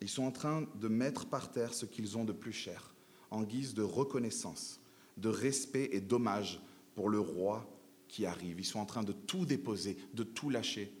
Ils 0.00 0.08
sont 0.08 0.24
en 0.24 0.32
train 0.32 0.66
de 0.80 0.88
mettre 0.88 1.26
par 1.26 1.50
terre 1.50 1.72
ce 1.72 1.86
qu'ils 1.86 2.18
ont 2.18 2.24
de 2.24 2.32
plus 2.32 2.52
cher, 2.52 2.93
en 3.34 3.42
guise 3.42 3.74
de 3.74 3.82
reconnaissance, 3.82 4.80
de 5.16 5.28
respect 5.28 5.90
et 5.92 6.00
d'hommage 6.00 6.60
pour 6.94 7.08
le 7.08 7.20
roi 7.20 7.68
qui 8.08 8.26
arrive. 8.26 8.60
Ils 8.60 8.64
sont 8.64 8.78
en 8.78 8.86
train 8.86 9.02
de 9.02 9.12
tout 9.12 9.44
déposer, 9.44 9.96
de 10.14 10.22
tout 10.22 10.50
lâcher, 10.50 10.92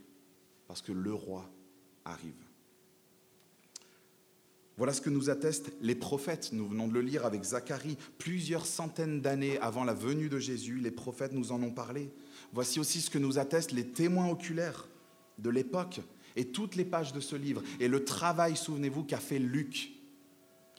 parce 0.66 0.82
que 0.82 0.92
le 0.92 1.12
roi 1.14 1.50
arrive. 2.04 2.34
Voilà 4.76 4.92
ce 4.92 5.00
que 5.00 5.10
nous 5.10 5.30
attestent 5.30 5.70
les 5.80 5.94
prophètes. 5.94 6.50
Nous 6.52 6.66
venons 6.66 6.88
de 6.88 6.94
le 6.94 7.00
lire 7.00 7.24
avec 7.24 7.44
Zacharie. 7.44 7.96
Plusieurs 8.18 8.66
centaines 8.66 9.20
d'années 9.20 9.58
avant 9.60 9.84
la 9.84 9.94
venue 9.94 10.28
de 10.28 10.40
Jésus, 10.40 10.78
les 10.78 10.90
prophètes 10.90 11.32
nous 11.32 11.52
en 11.52 11.62
ont 11.62 11.70
parlé. 11.70 12.10
Voici 12.52 12.80
aussi 12.80 13.00
ce 13.00 13.10
que 13.10 13.18
nous 13.18 13.38
attestent 13.38 13.70
les 13.70 13.86
témoins 13.86 14.28
oculaires 14.28 14.88
de 15.38 15.50
l'époque 15.50 16.00
et 16.34 16.46
toutes 16.46 16.74
les 16.74 16.84
pages 16.84 17.12
de 17.12 17.20
ce 17.20 17.36
livre, 17.36 17.62
et 17.78 17.86
le 17.86 18.04
travail, 18.04 18.56
souvenez-vous, 18.56 19.04
qu'a 19.04 19.18
fait 19.18 19.38
Luc, 19.38 19.92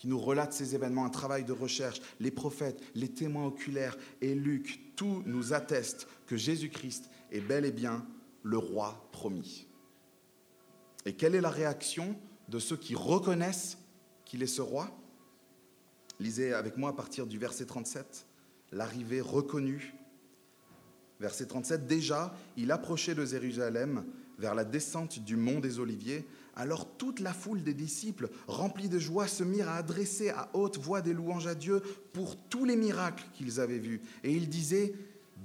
qui 0.06 0.10
nous 0.10 0.20
relate 0.20 0.54
ces 0.54 0.76
événements, 0.76 1.04
un 1.04 1.10
travail 1.10 1.46
de 1.46 1.52
recherche, 1.52 2.00
les 2.20 2.30
prophètes, 2.30 2.80
les 2.94 3.10
témoins 3.10 3.48
oculaires 3.48 3.98
et 4.22 4.36
Luc, 4.36 4.80
tout 4.96 5.24
nous 5.26 5.52
atteste 5.52 6.08
que 6.28 6.38
Jésus-Christ 6.38 7.10
est 7.32 7.42
bel 7.42 7.66
et 7.66 7.72
bien 7.72 8.06
le 8.44 8.60
roi 8.60 9.10
promis. 9.12 9.66
Et 11.08 11.14
quelle 11.14 11.34
est 11.34 11.42
la 11.42 11.50
réaction 11.50 12.16
de 12.50 12.60
ceux 12.60 12.78
qui 12.78 12.94
reconnaissent 12.94 13.80
qu'il 14.26 14.44
est 14.44 14.48
ce 14.48 14.62
roi? 14.62 14.96
Lisez 16.20 16.54
avec 16.54 16.78
moi 16.78 16.92
à 16.92 16.94
partir 16.94 17.26
du 17.26 17.40
verset 17.40 17.66
37, 17.66 18.28
l'arrivée 18.74 19.22
reconnue. 19.22 19.96
Verset 21.20 21.48
37, 21.48 21.88
déjà, 21.88 22.38
il 22.58 22.72
approchait 22.72 23.16
de 23.16 23.26
Jérusalem 23.26 24.06
vers 24.38 24.54
la 24.54 24.66
descente 24.66 25.18
du 25.18 25.36
mont 25.36 25.60
des 25.60 25.80
Oliviers, 25.80 26.28
alors 26.56 26.98
toute 26.98 27.20
la 27.20 27.34
foule 27.34 27.64
des 27.64 27.74
disciples, 27.74 28.30
remplis 28.48 28.88
de 28.88 29.00
joie, 29.00 29.28
se 29.28 29.44
mirent 29.44 29.70
à 29.70 29.76
adresser 29.76 30.30
à 30.30 30.50
haute 30.54 30.78
voix 30.78 31.02
des 31.02 31.14
louanges 31.14 31.48
à 31.48 31.56
Dieu 31.56 31.82
pour 32.14 32.38
tous 32.38 32.64
les 32.64 32.78
miracles 32.78 33.26
qu'ils 33.34 33.60
avaient 33.60 33.80
vus. 33.80 34.02
Et 34.24 34.32
ils 34.32 34.48
disaient, 34.48 34.94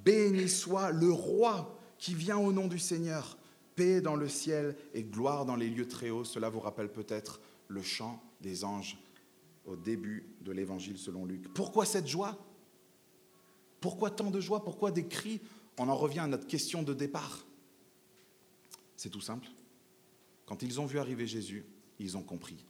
Béni 0.05 0.49
soit 0.49 0.93
le 0.93 1.11
roi 1.11 1.77
qui 1.99 2.15
vient 2.15 2.39
au 2.39 2.53
nom 2.53 2.69
du 2.69 2.79
Seigneur, 2.79 3.37
paix 3.75 4.01
dans 4.01 4.17
le 4.17 4.29
ciel 4.29 4.77
et 4.95 5.03
gloire 5.03 5.45
dans 5.45 5.57
les 5.57 5.69
lieux 5.69 5.89
très 5.89 6.11
hauts. 6.11 6.25
Cela 6.25 6.49
vous 6.49 6.61
rappelle 6.61 6.91
peut-être 6.91 7.41
le 7.69 7.83
chant 7.83 8.23
des 8.41 8.65
anges 8.65 8.97
au 9.67 9.77
début 9.77 10.27
de 10.41 10.53
l'évangile 10.53 10.99
selon 10.99 11.25
Luc. 11.25 11.53
Pourquoi 11.53 11.85
cette 11.85 12.07
joie? 12.07 12.39
Pourquoi 13.81 14.11
tant 14.11 14.31
de 14.31 14.41
joie? 14.41 14.65
Pourquoi 14.65 14.91
des 14.91 15.07
cris? 15.07 15.41
On 15.79 15.89
en 15.89 15.97
revient 15.97 16.21
à 16.21 16.27
notre 16.27 16.47
question 16.47 16.83
de 16.83 16.95
départ. 16.95 17.45
C'est 18.97 19.11
tout 19.11 19.21
simple. 19.21 19.49
Quand 20.51 20.65
ils 20.65 20.81
ont 20.81 20.87
vu 20.87 20.99
arriver 20.99 21.29
Jésus, 21.29 21.65
ils 22.01 22.17
ont 22.17 22.25
compris. 22.25 22.67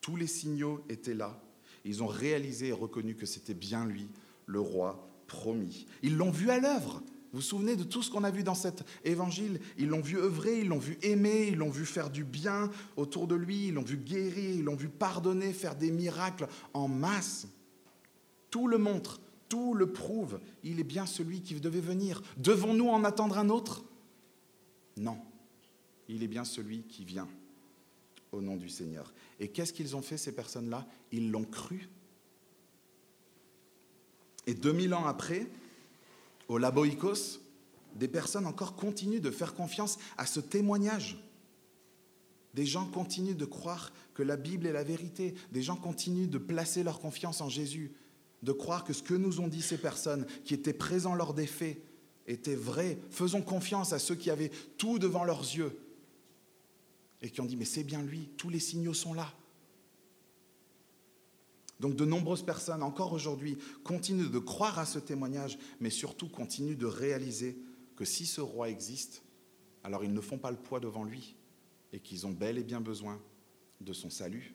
Tous 0.00 0.16
les 0.16 0.26
signaux 0.26 0.84
étaient 0.88 1.14
là. 1.14 1.40
Ils 1.84 2.02
ont 2.02 2.08
réalisé 2.08 2.68
et 2.68 2.72
reconnu 2.72 3.14
que 3.14 3.24
c'était 3.24 3.54
bien 3.54 3.86
lui, 3.86 4.08
le 4.46 4.58
roi 4.58 5.08
promis. 5.28 5.86
Ils 6.02 6.16
l'ont 6.16 6.32
vu 6.32 6.50
à 6.50 6.58
l'œuvre. 6.58 7.00
Vous 7.30 7.38
vous 7.38 7.40
souvenez 7.40 7.76
de 7.76 7.84
tout 7.84 8.02
ce 8.02 8.10
qu'on 8.10 8.24
a 8.24 8.32
vu 8.32 8.42
dans 8.42 8.56
cet 8.56 8.84
évangile? 9.04 9.60
Ils 9.78 9.86
l'ont 9.86 10.00
vu 10.00 10.18
œuvrer, 10.18 10.58
ils 10.58 10.66
l'ont 10.66 10.80
vu 10.80 10.98
aimer, 11.02 11.46
ils 11.46 11.54
l'ont 11.54 11.70
vu 11.70 11.86
faire 11.86 12.10
du 12.10 12.24
bien 12.24 12.68
autour 12.96 13.28
de 13.28 13.36
lui, 13.36 13.68
ils 13.68 13.74
l'ont 13.74 13.84
vu 13.84 13.96
guérir, 13.96 14.56
ils 14.56 14.64
l'ont 14.64 14.74
vu 14.74 14.88
pardonner, 14.88 15.52
faire 15.52 15.76
des 15.76 15.92
miracles 15.92 16.48
en 16.74 16.88
masse. 16.88 17.46
Tout 18.50 18.66
le 18.66 18.78
montre, 18.78 19.20
tout 19.48 19.72
le 19.72 19.92
prouve. 19.92 20.40
Il 20.64 20.80
est 20.80 20.84
bien 20.84 21.06
celui 21.06 21.42
qui 21.42 21.54
devait 21.60 21.80
venir. 21.80 22.22
Devons-nous 22.38 22.88
en 22.88 23.04
attendre 23.04 23.38
un 23.38 23.50
autre? 23.50 23.84
Non 24.96 25.18
il 26.08 26.22
est 26.22 26.28
bien 26.28 26.44
celui 26.44 26.82
qui 26.82 27.04
vient 27.04 27.28
au 28.32 28.40
nom 28.40 28.56
du 28.56 28.68
Seigneur. 28.68 29.12
Et 29.40 29.48
qu'est-ce 29.48 29.72
qu'ils 29.72 29.96
ont 29.96 30.02
fait, 30.02 30.16
ces 30.16 30.32
personnes-là? 30.32 30.86
Ils 31.12 31.30
l'ont 31.30 31.44
cru. 31.44 31.88
Et 34.46 34.54
2000 34.54 34.94
ans 34.94 35.06
après, 35.06 35.46
au 36.48 36.58
Laboikos, 36.58 37.40
des 37.94 38.08
personnes 38.08 38.46
encore 38.46 38.76
continuent 38.76 39.20
de 39.20 39.30
faire 39.30 39.54
confiance 39.54 39.98
à 40.16 40.26
ce 40.26 40.40
témoignage. 40.40 41.22
Des 42.54 42.66
gens 42.66 42.86
continuent 42.86 43.36
de 43.36 43.44
croire 43.44 43.92
que 44.14 44.22
la 44.22 44.36
Bible 44.36 44.66
est 44.66 44.72
la 44.72 44.84
vérité. 44.84 45.34
Des 45.52 45.62
gens 45.62 45.76
continuent 45.76 46.28
de 46.28 46.38
placer 46.38 46.82
leur 46.82 47.00
confiance 47.00 47.40
en 47.40 47.48
Jésus, 47.48 47.92
de 48.42 48.52
croire 48.52 48.84
que 48.84 48.92
ce 48.92 49.02
que 49.02 49.14
nous 49.14 49.40
ont 49.40 49.48
dit 49.48 49.62
ces 49.62 49.78
personnes 49.78 50.26
qui 50.44 50.54
étaient 50.54 50.72
présents 50.72 51.14
lors 51.14 51.34
des 51.34 51.46
faits 51.46 51.78
était 52.26 52.54
vrai. 52.54 52.98
Faisons 53.10 53.42
confiance 53.42 53.92
à 53.92 53.98
ceux 53.98 54.14
qui 54.14 54.30
avaient 54.30 54.50
tout 54.76 54.98
devant 54.98 55.24
leurs 55.24 55.42
yeux 55.42 55.76
et 57.20 57.30
qui 57.30 57.40
ont 57.40 57.46
dit, 57.46 57.56
mais 57.56 57.64
c'est 57.64 57.84
bien 57.84 58.02
lui, 58.02 58.30
tous 58.36 58.48
les 58.48 58.60
signaux 58.60 58.94
sont 58.94 59.14
là. 59.14 59.32
Donc 61.80 61.94
de 61.94 62.04
nombreuses 62.04 62.44
personnes, 62.44 62.82
encore 62.82 63.12
aujourd'hui, 63.12 63.56
continuent 63.84 64.30
de 64.30 64.38
croire 64.38 64.78
à 64.78 64.86
ce 64.86 64.98
témoignage, 64.98 65.58
mais 65.80 65.90
surtout 65.90 66.28
continuent 66.28 66.76
de 66.76 66.86
réaliser 66.86 67.56
que 67.96 68.04
si 68.04 68.26
ce 68.26 68.40
roi 68.40 68.68
existe, 68.68 69.22
alors 69.84 70.04
ils 70.04 70.12
ne 70.12 70.20
font 70.20 70.38
pas 70.38 70.50
le 70.50 70.56
poids 70.56 70.80
devant 70.80 71.04
lui, 71.04 71.36
et 71.92 72.00
qu'ils 72.00 72.26
ont 72.26 72.32
bel 72.32 72.58
et 72.58 72.64
bien 72.64 72.80
besoin 72.80 73.20
de 73.80 73.92
son 73.92 74.10
salut, 74.10 74.54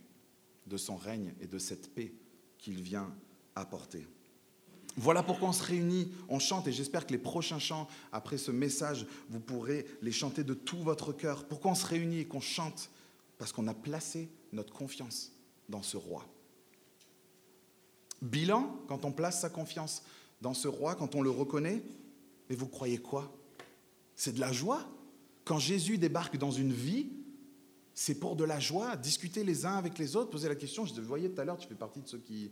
de 0.67 0.77
son 0.77 0.95
règne 0.95 1.33
et 1.39 1.47
de 1.47 1.57
cette 1.57 1.93
paix 1.93 2.13
qu'il 2.57 2.81
vient 2.81 3.13
apporter. 3.55 4.05
Voilà 4.95 5.23
pourquoi 5.23 5.49
on 5.49 5.53
se 5.53 5.63
réunit, 5.63 6.11
on 6.29 6.37
chante, 6.39 6.67
et 6.67 6.71
j'espère 6.71 7.07
que 7.07 7.11
les 7.11 7.17
prochains 7.17 7.59
chants, 7.59 7.87
après 8.11 8.37
ce 8.37 8.51
message, 8.51 9.07
vous 9.29 9.39
pourrez 9.39 9.87
les 10.01 10.11
chanter 10.11 10.43
de 10.43 10.53
tout 10.53 10.77
votre 10.83 11.13
cœur. 11.13 11.45
Pourquoi 11.45 11.71
on 11.71 11.75
se 11.75 11.85
réunit 11.85 12.19
et 12.19 12.25
qu'on 12.25 12.39
chante? 12.39 12.89
Parce 13.39 13.51
qu'on 13.51 13.67
a 13.67 13.73
placé 13.73 14.29
notre 14.51 14.71
confiance 14.71 15.31
dans 15.67 15.81
ce 15.81 15.97
roi. 15.97 16.27
Bilan, 18.21 18.79
quand 18.87 19.03
on 19.03 19.11
place 19.11 19.41
sa 19.41 19.49
confiance 19.49 20.03
dans 20.41 20.53
ce 20.53 20.67
roi, 20.67 20.95
quand 20.95 21.15
on 21.15 21.21
le 21.21 21.31
reconnaît, 21.31 21.83
mais 22.49 22.55
vous 22.55 22.67
croyez 22.67 22.99
quoi? 22.99 23.35
C'est 24.15 24.33
de 24.33 24.39
la 24.39 24.51
joie? 24.51 24.87
Quand 25.43 25.57
Jésus 25.57 25.97
débarque 25.97 26.37
dans 26.37 26.51
une 26.51 26.71
vie, 26.71 27.09
c'est 27.95 28.15
pour 28.15 28.35
de 28.35 28.43
la 28.43 28.59
joie, 28.59 28.95
discuter 28.95 29.43
les 29.43 29.65
uns 29.65 29.75
avec 29.75 29.97
les 29.97 30.15
autres, 30.15 30.29
poser 30.29 30.47
la 30.49 30.55
question, 30.55 30.85
je 30.85 30.93
te 30.93 31.01
voyais 31.01 31.29
tout 31.29 31.41
à 31.41 31.45
l'heure, 31.45 31.57
tu 31.57 31.67
fais 31.67 31.75
partie 31.75 32.01
de 32.01 32.07
ceux 32.07 32.19
qui, 32.19 32.51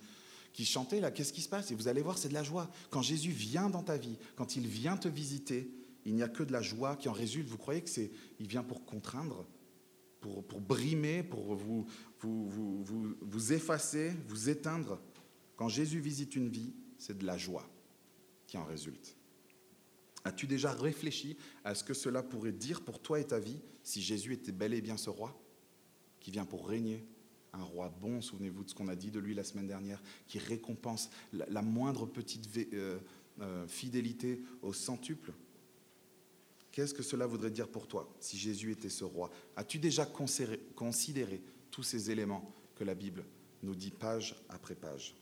qui 0.53 0.65
chantaient 0.65 0.99
là, 0.99 1.11
qu'est-ce 1.11 1.33
qui 1.33 1.41
se 1.41 1.49
passe? 1.49 1.71
Et 1.71 1.75
vous 1.75 1.87
allez 1.87 2.01
voir, 2.01 2.17
c'est 2.17 2.29
de 2.29 2.33
la 2.33 2.43
joie. 2.43 2.69
Quand 2.89 3.01
Jésus 3.01 3.31
vient 3.31 3.69
dans 3.69 3.83
ta 3.83 3.97
vie, 3.97 4.17
quand 4.35 4.55
il 4.55 4.67
vient 4.67 4.97
te 4.97 5.07
visiter, 5.07 5.71
il 6.05 6.15
n'y 6.15 6.23
a 6.23 6.27
que 6.27 6.43
de 6.43 6.51
la 6.51 6.61
joie 6.61 6.95
qui 6.95 7.09
en 7.09 7.13
résulte. 7.13 7.47
Vous 7.47 7.57
croyez 7.57 7.81
que 7.81 7.89
c'est, 7.89 8.11
il 8.39 8.47
vient 8.47 8.63
pour 8.63 8.85
contraindre, 8.85 9.47
pour, 10.19 10.43
pour 10.45 10.59
brimer, 10.59 11.23
pour 11.23 11.55
vous, 11.55 11.85
vous, 12.19 12.49
vous, 12.49 12.83
vous, 12.83 13.15
vous 13.21 13.53
effacer, 13.53 14.11
vous 14.27 14.49
éteindre? 14.49 14.99
Quand 15.55 15.69
Jésus 15.69 15.99
visite 15.99 16.35
une 16.35 16.49
vie, 16.49 16.73
c'est 16.97 17.17
de 17.17 17.25
la 17.25 17.37
joie 17.37 17.69
qui 18.47 18.57
en 18.57 18.65
résulte. 18.65 19.15
As-tu 20.23 20.47
déjà 20.47 20.71
réfléchi 20.71 21.37
à 21.63 21.73
ce 21.73 21.83
que 21.83 21.93
cela 21.93 22.21
pourrait 22.21 22.51
dire 22.51 22.81
pour 22.81 22.99
toi 23.01 23.19
et 23.19 23.25
ta 23.25 23.39
vie 23.39 23.59
si 23.83 24.01
Jésus 24.01 24.33
était 24.33 24.51
bel 24.51 24.73
et 24.73 24.81
bien 24.81 24.97
ce 24.97 25.09
roi 25.09 25.39
qui 26.19 26.29
vient 26.29 26.45
pour 26.45 26.67
régner? 26.67 27.05
Un 27.53 27.63
roi 27.63 27.89
bon, 28.01 28.21
souvenez-vous 28.21 28.63
de 28.63 28.69
ce 28.69 28.75
qu'on 28.75 28.87
a 28.87 28.95
dit 28.95 29.11
de 29.11 29.19
lui 29.19 29.33
la 29.33 29.43
semaine 29.43 29.67
dernière, 29.67 30.01
qui 30.27 30.39
récompense 30.39 31.09
la, 31.33 31.61
moindre 31.61 32.05
petite 32.05 32.49
euh, 32.73 32.99
euh, 33.41 33.67
fidélité 33.67 34.41
au 34.61 34.73
centuple. 34.73 35.33
Qu'est-ce 36.71 36.93
que 36.93 37.03
cela 37.03 37.27
voudrait 37.27 37.51
dire 37.51 37.67
pour 37.67 37.87
toi 37.87 38.13
si 38.19 38.37
Jésus 38.37 38.71
était 38.71 38.89
ce 38.89 39.03
roi? 39.03 39.29
As-tu 39.57 39.79
déjà 39.79 40.05
considéré 40.05 41.41
tous 41.69 41.83
ces 41.83 42.11
éléments 42.11 42.49
que 42.75 42.85
la 42.85 42.95
Bible 42.95 43.25
nous 43.63 43.75
dit 43.75 43.91
page 43.91 44.35
après 44.47 44.75
page? 44.75 45.15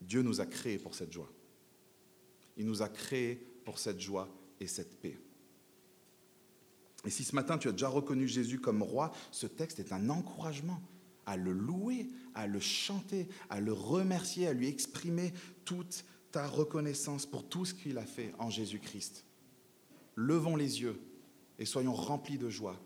Dieu 0.00 0.22
nous 0.22 0.40
a 0.40 0.46
créés 0.46 0.78
pour 0.78 0.94
cette 0.94 1.12
joie. 1.12 1.32
Il 2.56 2.66
nous 2.66 2.82
a 2.82 2.88
créés 2.88 3.36
pour 3.64 3.78
cette 3.78 4.00
joie 4.00 4.28
et 4.60 4.66
cette 4.66 5.00
paix. 5.00 5.18
Et 7.08 7.10
si 7.10 7.24
ce 7.24 7.34
matin 7.34 7.56
tu 7.56 7.68
as 7.68 7.72
déjà 7.72 7.88
reconnu 7.88 8.28
Jésus 8.28 8.60
comme 8.60 8.82
roi, 8.82 9.12
ce 9.30 9.46
texte 9.46 9.78
est 9.78 9.94
un 9.94 10.10
encouragement 10.10 10.82
à 11.24 11.38
le 11.38 11.52
louer, 11.52 12.06
à 12.34 12.46
le 12.46 12.60
chanter, 12.60 13.28
à 13.48 13.62
le 13.62 13.72
remercier, 13.72 14.46
à 14.46 14.52
lui 14.52 14.68
exprimer 14.68 15.32
toute 15.64 16.04
ta 16.32 16.46
reconnaissance 16.46 17.24
pour 17.24 17.48
tout 17.48 17.64
ce 17.64 17.72
qu'il 17.72 17.96
a 17.96 18.04
fait 18.04 18.34
en 18.38 18.50
Jésus-Christ. 18.50 19.24
Levons 20.16 20.54
les 20.54 20.82
yeux 20.82 21.00
et 21.58 21.64
soyons 21.64 21.94
remplis 21.94 22.36
de 22.36 22.50
joie 22.50 22.78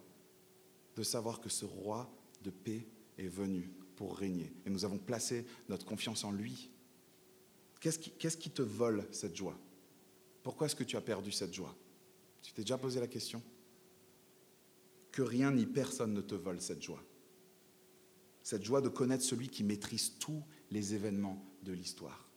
de 0.95 1.03
savoir 1.03 1.41
que 1.41 1.49
ce 1.49 1.65
roi 1.65 2.09
de 2.45 2.51
paix 2.51 2.87
est 3.19 3.27
venu 3.27 3.73
pour 3.97 4.17
régner. 4.17 4.53
Et 4.65 4.71
nous 4.71 4.85
avons 4.85 4.99
placé 4.99 5.45
notre 5.69 5.85
confiance 5.85 6.23
en 6.23 6.31
lui. 6.31 6.71
Qu'est-ce 7.81 7.99
qui, 7.99 8.13
qui, 8.13 8.51
te 8.51 8.63
vole 8.63 9.05
cette 9.11 9.35
joie? 9.35 9.59
Pourquoi 10.45 10.69
est-ce 10.69 10.77
que 10.77 10.85
tu 10.85 10.97
as 10.97 11.01
perdu 11.01 11.33
cette 11.33 11.53
joie? 11.53 11.75
Tu 12.41 12.53
t'es 12.53 12.63
déjà 12.63 12.79
posé 12.79 13.01
la 13.01 13.09
question? 13.09 13.43
Que 15.13 15.23
rien 15.23 15.53
ni 15.53 15.67
personne 15.67 16.13
ne 16.15 16.21
te 16.21 16.35
vole 16.35 16.61
cette 16.61 16.83
joie. 16.83 17.03
Cette 18.43 18.65
joie 18.65 18.81
de 18.81 18.89
connaître 18.89 19.23
celui 19.23 19.49
qui 19.49 19.63
maîtrise 19.63 20.19
tous 20.19 20.43
les 20.71 20.95
événements 20.95 21.45
de 21.63 21.73
l'histoire. 21.73 22.29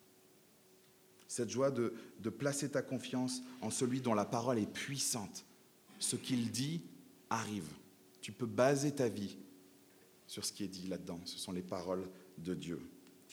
Cette 1.28 1.50
joie 1.50 1.72
de, 1.72 1.94
de 2.20 2.30
placer 2.30 2.70
ta 2.70 2.82
confiance 2.84 3.42
en 3.62 3.72
celui 3.72 4.02
dont 4.02 4.14
la 4.14 4.26
parole 4.26 4.60
est 4.60 4.72
puissante. 4.72 5.46
Ce 5.98 6.16
qu'il 6.16 6.52
dit 6.52 6.82
arrive. 7.30 7.68
Tu 8.22 8.32
peux 8.32 8.46
baser 8.46 8.94
ta 8.94 9.08
vie 9.08 9.38
sur 10.28 10.46
ce 10.46 10.52
qui 10.52 10.64
est 10.64 10.68
dit 10.68 10.88
là-dedans. 10.88 11.20
Ce 11.26 11.38
sont 11.38 11.52
les 11.52 11.62
paroles 11.62 12.08
de 12.38 12.54
Dieu. 12.54 12.80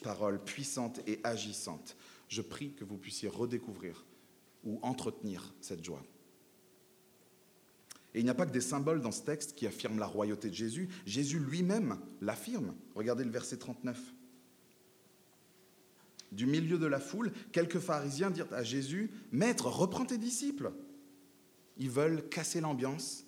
Paroles 0.01 0.43
puissantes 0.43 0.99
et 1.07 1.19
agissantes. 1.23 1.95
Je 2.27 2.41
prie 2.41 2.73
que 2.73 2.83
vous 2.83 2.97
puissiez 2.97 3.29
redécouvrir 3.29 4.05
ou 4.63 4.79
entretenir 4.81 5.53
cette 5.61 5.83
joie. 5.83 6.03
Et 8.13 8.19
il 8.19 8.23
n'y 8.23 8.29
a 8.29 8.35
pas 8.35 8.45
que 8.45 8.51
des 8.51 8.61
symboles 8.61 9.01
dans 9.01 9.11
ce 9.11 9.23
texte 9.23 9.53
qui 9.53 9.65
affirment 9.65 9.99
la 9.99 10.05
royauté 10.05 10.49
de 10.49 10.53
Jésus. 10.53 10.87
Jésus 11.05 11.39
lui-même 11.39 11.97
l'affirme. 12.21 12.75
Regardez 12.95 13.23
le 13.23 13.31
verset 13.31 13.57
39. 13.57 13.99
Du 16.31 16.45
milieu 16.45 16.77
de 16.77 16.87
la 16.87 16.99
foule, 16.99 17.31
quelques 17.51 17.79
pharisiens 17.79 18.31
dirent 18.31 18.51
à 18.53 18.63
Jésus, 18.63 19.11
Maître, 19.31 19.67
reprends 19.67 20.05
tes 20.05 20.17
disciples. 20.17 20.71
Ils 21.77 21.89
veulent 21.89 22.27
casser 22.29 22.61
l'ambiance, 22.61 23.25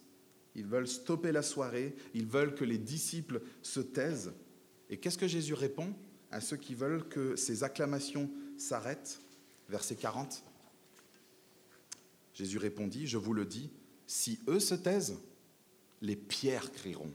ils 0.56 0.66
veulent 0.66 0.88
stopper 0.88 1.32
la 1.32 1.44
soirée, 1.44 1.96
ils 2.14 2.26
veulent 2.26 2.56
que 2.56 2.66
les 2.66 2.78
disciples 2.78 3.42
se 3.62 3.80
taisent. 3.80 4.34
Et 4.90 4.98
qu'est-ce 4.98 5.18
que 5.18 5.28
Jésus 5.28 5.54
répond 5.54 5.94
à 6.32 6.42
ceux 6.42 6.58
qui 6.58 6.74
veulent 6.74 7.08
que 7.08 7.36
ces 7.36 7.64
acclamations 7.64 8.30
s'arrêtent? 8.58 9.22
Verset 9.70 9.96
40. 9.96 10.44
Jésus 12.34 12.58
répondit, 12.58 13.08
je 13.08 13.18
vous 13.18 13.34
le 13.34 13.46
dis, 13.46 13.72
si 14.08 14.40
eux 14.48 14.60
se 14.60 14.76
taisent, 14.76 15.18
les 16.02 16.16
pierres 16.16 16.72
crieront. 16.72 17.14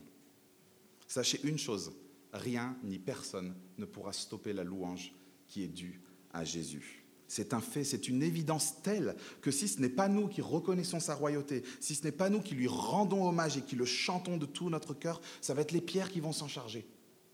Sachez 1.07 1.39
une 1.43 1.57
chose, 1.57 1.93
rien 2.33 2.77
ni 2.83 2.99
personne 2.99 3.55
ne 3.77 3.85
pourra 3.85 4.13
stopper 4.13 4.53
la 4.53 4.63
louange 4.63 5.13
qui 5.47 5.63
est 5.63 5.67
due 5.67 6.01
à 6.33 6.43
Jésus. 6.43 7.05
C'est 7.27 7.53
un 7.53 7.61
fait, 7.61 7.85
c'est 7.85 8.09
une 8.09 8.23
évidence 8.23 8.81
telle 8.81 9.15
que 9.41 9.51
si 9.51 9.69
ce 9.69 9.79
n'est 9.79 9.89
pas 9.89 10.09
nous 10.09 10.27
qui 10.27 10.41
reconnaissons 10.41 10.99
sa 10.99 11.15
royauté, 11.15 11.63
si 11.79 11.95
ce 11.95 12.03
n'est 12.03 12.11
pas 12.11 12.29
nous 12.29 12.41
qui 12.41 12.55
lui 12.55 12.67
rendons 12.67 13.25
hommage 13.25 13.55
et 13.55 13.61
qui 13.61 13.77
le 13.77 13.85
chantons 13.85 14.35
de 14.35 14.45
tout 14.45 14.69
notre 14.69 14.93
cœur, 14.93 15.21
ça 15.39 15.53
va 15.53 15.61
être 15.61 15.71
les 15.71 15.79
pierres 15.79 16.11
qui 16.11 16.19
vont 16.19 16.33
s'en 16.33 16.49
charger, 16.49 16.85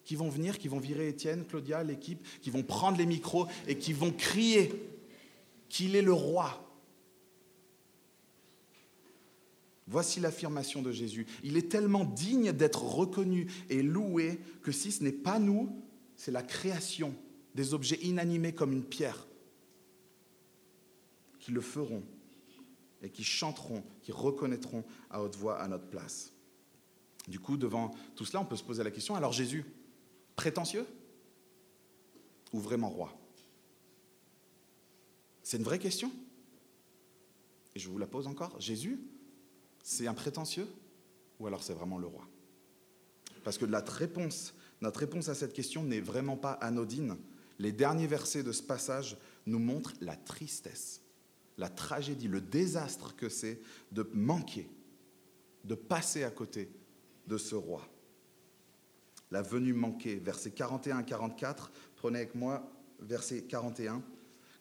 qui 0.04 0.16
vont 0.16 0.30
venir, 0.30 0.60
qui 0.60 0.68
vont 0.68 0.80
virer 0.80 1.08
Étienne, 1.08 1.46
Claudia, 1.46 1.84
l'équipe, 1.84 2.24
qui 2.42 2.52
vont 2.52 2.62
prendre 2.62 3.00
les 3.00 3.08
micros 3.08 3.48
et 3.68 3.80
qui 3.80 3.92
vont 3.92 4.12
crier 4.12 4.72
qu'il 5.68 5.96
est 5.96 6.04
le 6.04 6.14
roi. 6.14 6.67
Voici 9.88 10.20
l'affirmation 10.20 10.82
de 10.82 10.91
Jésus. 10.91 11.25
Il 11.44 11.56
est 11.56 11.70
tellement 11.70 12.03
digne 12.03 12.51
d'être 12.51 12.84
reconnu 12.84 13.48
et 13.70 13.82
loué 13.82 14.39
que 14.62 14.72
si 14.72 14.91
ce 14.91 15.03
n'est 15.03 15.13
pas 15.13 15.39
nous, 15.39 15.82
c'est 16.15 16.32
la 16.32 16.44
création 16.44 17.15
des 17.56 17.74
objets 17.74 18.00
inanimés 18.01 18.53
comme 18.53 18.74
une 18.74 18.84
pierre 18.84 19.25
qui 21.39 21.51
le 21.51 21.62
feront 21.62 22.03
et 23.01 23.10
qui 23.10 23.24
chanteront, 23.24 23.84
qui 24.01 24.12
reconnaîtront 24.12 24.84
à 25.10 25.24
haute 25.24 25.36
voix 25.36 25.58
à 25.60 25.67
notre 25.67 25.88
place. 25.88 26.34
Du 27.27 27.39
coup, 27.39 27.56
devant 27.56 27.96
tout 28.16 28.25
cela, 28.25 28.42
on 28.42 28.46
peut 28.46 28.55
se 28.55 28.64
poser 28.64 28.83
la 28.83 28.92
question, 28.92 29.16
alors 29.16 29.31
Jésus, 29.31 29.66
prétentieux 30.35 30.85
ou 32.51 32.59
vraiment 32.59 32.90
roi? 32.90 33.18
C'est 35.44 35.57
une 35.57 35.64
vraie 35.64 35.79
question? 35.79 36.12
Et 37.75 37.79
je 37.79 37.88
vous 37.88 37.98
la 37.98 38.07
pose 38.07 38.27
encore. 38.27 38.59
Jésus, 38.59 39.00
c'est 39.90 40.08
un 40.08 40.14
prétentieux 40.14 40.68
ou 41.40 41.48
alors 41.48 41.64
c'est 41.64 41.74
vraiment 41.74 41.98
le 41.98 42.08
roi? 42.08 42.28
Parce 43.44 43.58
que 43.58 43.66
notre 43.66 43.94
réponse, 43.94 44.54
notre 44.82 45.00
réponse 45.00 45.30
à 45.30 45.36
cette 45.36 45.54
question 45.54 45.84
n'est 45.84 46.02
vraiment 46.02 46.38
pas 46.38 46.54
anodine. 46.54 47.16
Les 47.60 47.72
derniers 47.72 48.08
versets 48.08 48.44
de 48.44 48.52
ce 48.52 48.64
passage 48.64 49.18
nous 49.46 49.60
montrent 49.60 49.94
la 50.02 50.16
tristesse 50.16 51.02
la 51.58 51.70
tragédie, 51.70 52.28
le 52.28 52.42
désastre 52.42 53.16
que 53.16 53.30
c'est 53.30 53.60
de 53.92 54.08
manquer, 54.14 54.70
de 55.64 55.76
passer 55.76 56.24
à 56.24 56.30
côté 56.30 56.70
de 57.26 57.38
ce 57.38 57.56
roi. 57.56 57.88
La 59.32 59.42
venue 59.42 59.74
manquée, 59.74 60.16
versets 60.16 60.52
41 60.52 61.00
à 61.00 61.04
44, 61.04 61.72
prenez 61.96 62.20
avec 62.20 62.36
moi 62.36 62.72
verset 63.00 63.42
41. 63.42 64.02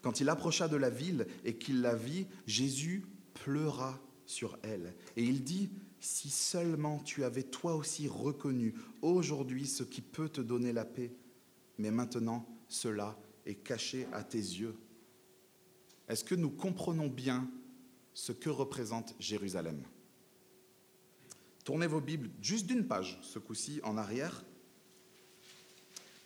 Quand 0.02 0.20
il 0.20 0.28
approcha 0.28 0.68
de 0.68 0.76
la 0.76 0.90
ville 0.90 1.26
et 1.44 1.56
qu'il 1.56 1.82
la 1.82 1.94
vit, 1.94 2.26
Jésus 2.46 3.04
pleura 3.34 4.00
sur 4.26 4.58
elle. 4.62 4.94
Et 5.16 5.22
il 5.22 5.42
dit, 5.42 5.70
si 6.00 6.30
seulement 6.30 6.98
tu 6.98 7.24
avais 7.24 7.42
toi 7.42 7.74
aussi 7.74 8.08
reconnu 8.08 8.74
aujourd'hui 9.02 9.66
ce 9.66 9.82
qui 9.82 10.02
peut 10.02 10.28
te 10.28 10.40
donner 10.40 10.72
la 10.72 10.84
paix, 10.84 11.12
mais 11.78 11.90
maintenant 11.90 12.46
cela 12.68 13.18
est 13.46 13.54
caché 13.54 14.06
à 14.12 14.22
tes 14.22 14.38
yeux. 14.38 14.76
Est-ce 16.08 16.24
que 16.24 16.34
nous 16.34 16.50
comprenons 16.50 17.08
bien 17.08 17.50
ce 18.14 18.32
que 18.32 18.50
représente 18.50 19.14
Jérusalem? 19.18 19.82
Tournez 21.64 21.86
vos 21.86 22.00
Bibles 22.00 22.30
juste 22.40 22.66
d'une 22.66 22.86
page, 22.86 23.18
ce 23.22 23.38
coup-ci 23.38 23.80
en 23.82 23.96
arrière, 23.96 24.44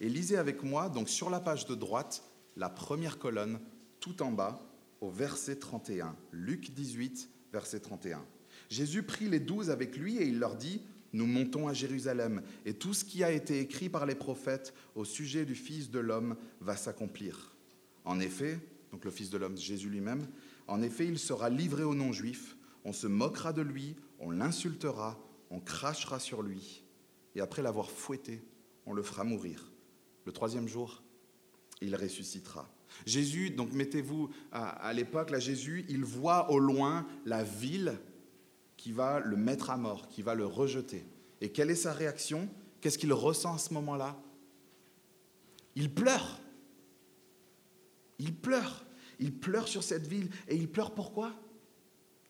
et 0.01 0.09
lisez 0.09 0.37
avec 0.37 0.63
moi, 0.63 0.89
donc 0.89 1.09
sur 1.09 1.29
la 1.29 1.41
page 1.41 1.67
de 1.67 1.75
droite, 1.75 2.25
la 2.57 2.71
première 2.71 3.19
colonne, 3.19 3.61
tout 4.01 4.23
en 4.23 4.33
bas, 4.33 4.67
au 5.01 5.11
verset 5.11 5.57
31. 5.57 6.17
Luc 6.33 6.73
18, 6.73 7.29
verset 7.53 7.81
31. 7.81 8.25
Jésus 8.69 9.03
prit 9.03 9.29
les 9.29 9.41
douze 9.41 9.71
avec 9.71 9.97
lui 9.97 10.17
et 10.19 10.27
il 10.27 10.39
leur 10.39 10.57
dit, 10.57 10.81
Nous 11.13 11.27
montons 11.27 11.69
à 11.69 11.73
Jérusalem, 11.73 12.43
et 12.65 12.75
tout 12.75 12.95
ce 12.95 13.05
qui 13.05 13.25
a 13.25 13.33
été 13.33 13.61
écrit 13.61 13.89
par 13.89 14.07
les 14.07 14.15
prophètes 14.15 14.75
au 14.95 15.05
sujet 15.05 15.45
du 15.45 15.55
Fils 15.55 15.91
de 15.91 15.99
l'homme 15.99 16.37
va 16.61 16.77
s'accomplir. 16.77 17.55
En 18.05 18.21
effet, 18.21 18.59
donc 18.93 19.05
le 19.05 19.11
Fils 19.11 19.31
de 19.31 19.39
l'homme, 19.39 19.57
Jésus 19.57 19.89
lui-même. 19.89 20.27
En 20.69 20.83
effet, 20.83 21.07
il 21.07 21.19
sera 21.19 21.51
livré 21.51 21.83
aux 21.83 21.95
non-juifs, 21.95 22.57
on 22.85 22.93
se 22.93 23.07
moquera 23.07 23.53
de 23.53 23.63
lui, 23.63 23.97
on 24.21 24.31
l'insultera, 24.31 25.19
on 25.51 25.61
crachera 25.61 26.21
sur 26.21 26.43
lui, 26.43 26.85
et 27.35 27.41
après 27.41 27.63
l'avoir 27.63 27.91
fouetté, 27.91 28.43
on 28.87 28.93
le 28.93 29.03
fera 29.03 29.25
mourir. 29.25 29.73
Le 30.27 30.33
troisième 30.33 30.69
jour, 30.69 31.03
il 31.81 31.97
ressuscitera. 31.97 32.69
Jésus, 33.07 33.51
donc 33.51 33.73
mettez-vous 33.73 34.31
à, 34.53 34.93
l'époque, 34.93 35.31
là 35.31 35.39
Jésus, 35.39 35.85
il 35.89 36.05
voit 36.05 36.51
au 36.51 36.59
loin 36.59 37.07
la 37.25 37.43
ville 37.43 37.99
qui 38.77 38.93
va 38.93 39.21
le 39.21 39.37
mettre 39.37 39.71
à 39.71 39.77
mort, 39.77 40.09
qui 40.09 40.23
va 40.23 40.35
le 40.35 40.47
rejeter. 40.47 41.05
Et 41.41 41.51
quelle 41.51 41.71
est 41.71 41.75
sa 41.75 41.93
réaction? 41.93 42.49
Qu'est-ce 42.81 42.99
qu'il 42.99 43.13
ressent 43.13 43.55
à 43.55 43.59
ce 43.59 43.75
moment-là? 43.75 44.21
Il 45.77 45.93
pleure. 45.93 46.41
Il 48.19 48.35
pleure. 48.35 48.85
Il 49.19 49.33
pleure 49.33 49.69
sur 49.69 49.83
cette 49.83 50.07
ville. 50.07 50.31
Et 50.49 50.57
il 50.57 50.69
pleure 50.69 50.95
pourquoi? 50.95 51.33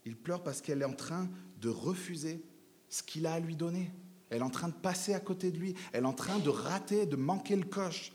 Il 0.04 0.16
pleure 0.16 0.42
parce 0.42 0.60
qu'elle 0.60 0.82
est 0.82 0.86
en 0.86 0.94
train 0.94 1.28
de 1.60 1.68
refuser 1.68 2.42
ce 2.88 3.02
qu'il 3.02 3.26
a 3.26 3.34
à 3.34 3.40
lui 3.40 3.56
donner. 3.56 3.92
Elle 4.28 4.38
est 4.38 4.44
en 4.44 4.50
train 4.50 4.68
de 4.68 4.74
passer 4.74 5.14
à 5.14 5.20
côté 5.20 5.50
de 5.50 5.58
lui. 5.58 5.74
Elle 5.92 6.04
est 6.04 6.08
en 6.08 6.12
train 6.12 6.38
de 6.38 6.48
rater, 6.48 7.06
de 7.06 7.16
manquer 7.16 7.56
le 7.56 7.64
coche. 7.64 8.12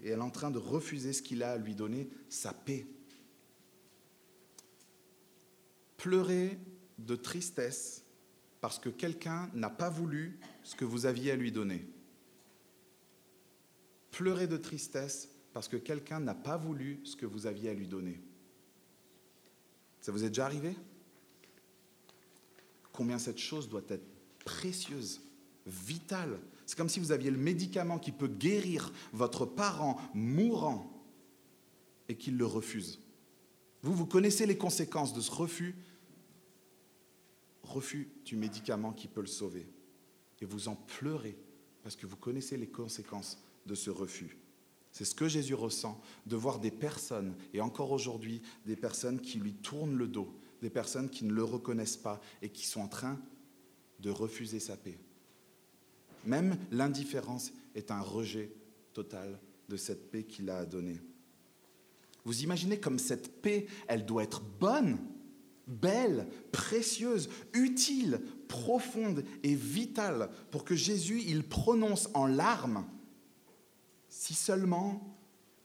Et 0.00 0.10
elle 0.10 0.18
est 0.18 0.22
en 0.22 0.30
train 0.30 0.50
de 0.50 0.58
refuser 0.58 1.12
ce 1.12 1.22
qu'il 1.22 1.42
a 1.42 1.52
à 1.52 1.58
lui 1.58 1.74
donner, 1.74 2.08
sa 2.28 2.52
paix. 2.52 2.86
Pleurer 5.96 6.58
de 6.98 7.16
tristesse 7.16 8.04
parce 8.60 8.78
que 8.78 8.88
quelqu'un 8.88 9.50
n'a 9.54 9.70
pas 9.70 9.90
voulu 9.90 10.38
ce 10.62 10.76
que 10.76 10.84
vous 10.84 11.06
aviez 11.06 11.32
à 11.32 11.36
lui 11.36 11.52
donner. 11.52 11.86
Pleurer 14.10 14.46
de 14.46 14.56
tristesse 14.56 15.28
parce 15.52 15.68
que 15.68 15.76
quelqu'un 15.76 16.20
n'a 16.20 16.34
pas 16.34 16.56
voulu 16.56 17.00
ce 17.04 17.16
que 17.16 17.26
vous 17.26 17.46
aviez 17.46 17.70
à 17.70 17.74
lui 17.74 17.88
donner. 17.88 18.20
Ça 20.00 20.12
vous 20.12 20.24
est 20.24 20.28
déjà 20.28 20.46
arrivé? 20.46 20.76
Combien 22.92 23.18
cette 23.18 23.38
chose 23.38 23.68
doit 23.68 23.82
être 23.88 24.06
précieuse, 24.44 25.20
vitale. 25.66 26.40
C'est 26.68 26.76
comme 26.76 26.90
si 26.90 27.00
vous 27.00 27.12
aviez 27.12 27.30
le 27.30 27.38
médicament 27.38 27.98
qui 27.98 28.12
peut 28.12 28.28
guérir 28.28 28.92
votre 29.14 29.46
parent 29.46 29.96
mourant 30.12 31.02
et 32.10 32.14
qu'il 32.14 32.36
le 32.36 32.44
refuse. 32.44 33.00
Vous, 33.80 33.94
vous 33.94 34.04
connaissez 34.04 34.44
les 34.44 34.58
conséquences 34.58 35.14
de 35.14 35.22
ce 35.22 35.30
refus, 35.30 35.74
refus 37.62 38.10
du 38.26 38.36
médicament 38.36 38.92
qui 38.92 39.08
peut 39.08 39.22
le 39.22 39.26
sauver. 39.26 39.66
Et 40.42 40.44
vous 40.44 40.68
en 40.68 40.74
pleurez 40.74 41.38
parce 41.82 41.96
que 41.96 42.04
vous 42.04 42.16
connaissez 42.16 42.58
les 42.58 42.68
conséquences 42.68 43.42
de 43.64 43.74
ce 43.74 43.88
refus. 43.88 44.36
C'est 44.92 45.06
ce 45.06 45.14
que 45.14 45.26
Jésus 45.26 45.54
ressent, 45.54 45.98
de 46.26 46.36
voir 46.36 46.58
des 46.58 46.70
personnes, 46.70 47.34
et 47.54 47.62
encore 47.62 47.92
aujourd'hui, 47.92 48.42
des 48.66 48.76
personnes 48.76 49.22
qui 49.22 49.38
lui 49.38 49.54
tournent 49.54 49.96
le 49.96 50.06
dos, 50.06 50.38
des 50.60 50.68
personnes 50.68 51.08
qui 51.08 51.24
ne 51.24 51.32
le 51.32 51.44
reconnaissent 51.44 51.96
pas 51.96 52.20
et 52.42 52.50
qui 52.50 52.66
sont 52.66 52.82
en 52.82 52.88
train 52.88 53.18
de 54.00 54.10
refuser 54.10 54.60
sa 54.60 54.76
paix. 54.76 54.98
Même 56.24 56.56
l'indifférence 56.70 57.52
est 57.74 57.90
un 57.90 58.00
rejet 58.00 58.52
total 58.92 59.38
de 59.68 59.76
cette 59.76 60.10
paix 60.10 60.24
qu'il 60.24 60.50
a 60.50 60.64
donnée. 60.64 61.00
Vous 62.24 62.42
imaginez 62.42 62.78
comme 62.78 62.98
cette 62.98 63.40
paix, 63.40 63.66
elle 63.86 64.04
doit 64.04 64.22
être 64.22 64.42
bonne, 64.60 64.98
belle, 65.66 66.26
précieuse, 66.52 67.28
utile, 67.52 68.20
profonde 68.48 69.24
et 69.42 69.54
vitale 69.54 70.30
pour 70.50 70.64
que 70.64 70.74
Jésus, 70.74 71.22
il 71.26 71.44
prononce 71.44 72.08
en 72.14 72.26
larmes, 72.26 72.84
si 74.08 74.34
seulement 74.34 75.16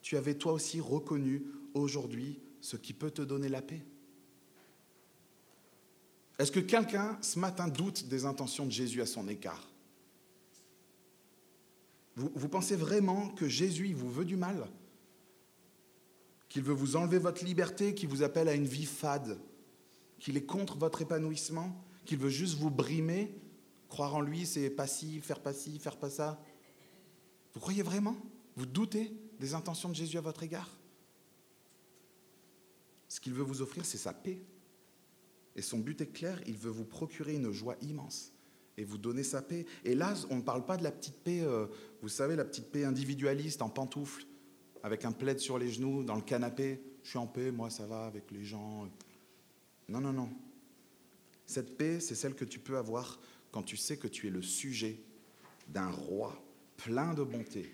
tu 0.02 0.18
avais 0.18 0.36
toi 0.36 0.54
aussi 0.54 0.80
reconnu 0.80 1.44
aujourd'hui 1.74 2.40
ce 2.62 2.78
qui 2.78 2.94
peut 2.94 3.12
te 3.12 3.22
donner 3.22 3.50
la 3.50 3.62
paix. 3.62 3.84
Est-ce 6.40 6.52
que 6.52 6.60
quelqu'un 6.60 7.18
ce 7.22 7.40
matin 7.40 7.68
doute 7.68 8.08
des 8.08 8.26
intentions 8.26 8.66
de 8.66 8.72
Jésus 8.72 9.02
à 9.02 9.06
son 9.06 9.28
égard? 9.28 9.73
Vous, 12.16 12.50
pensez 12.50 12.76
vraiment 12.76 13.30
que 13.30 13.48
Jésus 13.48 13.94
vous 13.94 14.12
veut 14.12 14.26
du 14.26 14.36
mal? 14.36 14.68
Qu'il 16.48 16.62
veut 16.62 16.74
vous 16.74 16.96
enlever 16.96 17.18
votre 17.18 17.44
liberté, 17.44 17.96
qu'il 17.96 18.10
vous 18.10 18.22
appelle 18.22 18.48
à 18.48 18.54
une 18.54 18.68
vie 18.68 18.86
fade? 18.86 19.40
Qu'il 20.20 20.38
est 20.38 20.46
contre 20.46 20.78
votre 20.78 21.02
épanouissement? 21.02 21.84
Qu'il 22.06 22.20
veut 22.20 22.30
juste 22.30 22.58
vous 22.58 22.70
brimer? 22.70 23.36
Croire 23.90 24.16
en 24.16 24.22
lui, 24.22 24.46
c'est 24.46 24.70
pas 24.70 24.88
ci, 24.88 25.20
faire 25.22 25.40
pas 25.40 25.54
ci, 25.54 25.80
faire 25.80 25.98
pas 25.98 26.10
ça? 26.10 26.40
Vous 27.54 27.60
croyez 27.60 27.82
vraiment? 27.82 28.16
Vous 28.56 28.66
doutez 28.66 29.12
des 29.40 29.56
intentions 29.56 29.90
de 29.90 29.96
Jésus 29.96 30.18
à 30.18 30.22
votre 30.22 30.44
égard? 30.44 30.70
Ce 33.08 33.20
qu'il 33.20 33.34
veut 33.34 33.44
vous 33.44 33.62
offrir, 33.62 33.86
c'est 33.86 33.98
sa 33.98 34.14
paix. 34.14 34.42
Et 35.56 35.62
son 35.62 35.80
but 35.80 36.02
est 36.02 36.12
clair, 36.12 36.40
il 36.48 36.58
veut 36.58 36.72
vous 36.72 36.86
procurer 36.86 37.34
une 37.36 37.52
joie 37.52 37.76
immense 37.82 38.34
et 38.78 38.84
vous 38.84 38.98
donner 38.98 39.24
sa 39.24 39.42
paix. 39.42 39.66
Et 39.86 39.96
là, 39.96 40.16
on 40.30 40.38
ne 40.38 40.42
parle 40.42 40.66
pas 40.66 40.78
de 40.78 40.84
la 40.84 40.92
petite 40.92 41.18
paix, 41.18 41.42
euh, 41.42 41.68
vous 42.04 42.10
savez, 42.10 42.36
la 42.36 42.44
petite 42.44 42.70
paix 42.70 42.84
individualiste 42.84 43.62
en 43.62 43.70
pantoufles, 43.70 44.26
avec 44.84 45.06
un 45.06 45.14
plaid 45.14 45.40
sur 45.40 45.58
les 45.58 45.72
genoux, 45.72 46.04
dans 46.04 46.16
le 46.16 46.22
canapé. 46.22 46.84
Je 47.02 47.12
suis 47.12 47.18
en 47.18 47.28
paix, 47.28 47.50
moi 47.50 47.70
ça 47.70 47.86
va 47.86 48.06
avec 48.06 48.30
les 48.30 48.44
gens. 48.44 48.90
Non, 49.88 50.02
non, 50.02 50.12
non. 50.12 50.30
Cette 51.46 51.78
paix, 51.78 52.02
c'est 52.02 52.16
celle 52.16 52.36
que 52.36 52.44
tu 52.44 52.60
peux 52.60 52.78
avoir 52.78 53.22
quand 53.52 53.64
tu 53.64 53.78
sais 53.78 53.96
que 53.96 54.10
tu 54.10 54.28
es 54.28 54.30
le 54.30 54.42
sujet 54.42 55.00
d'un 55.70 55.90
roi 55.90 56.44
plein 56.76 57.14
de 57.14 57.24
bonté. 57.24 57.74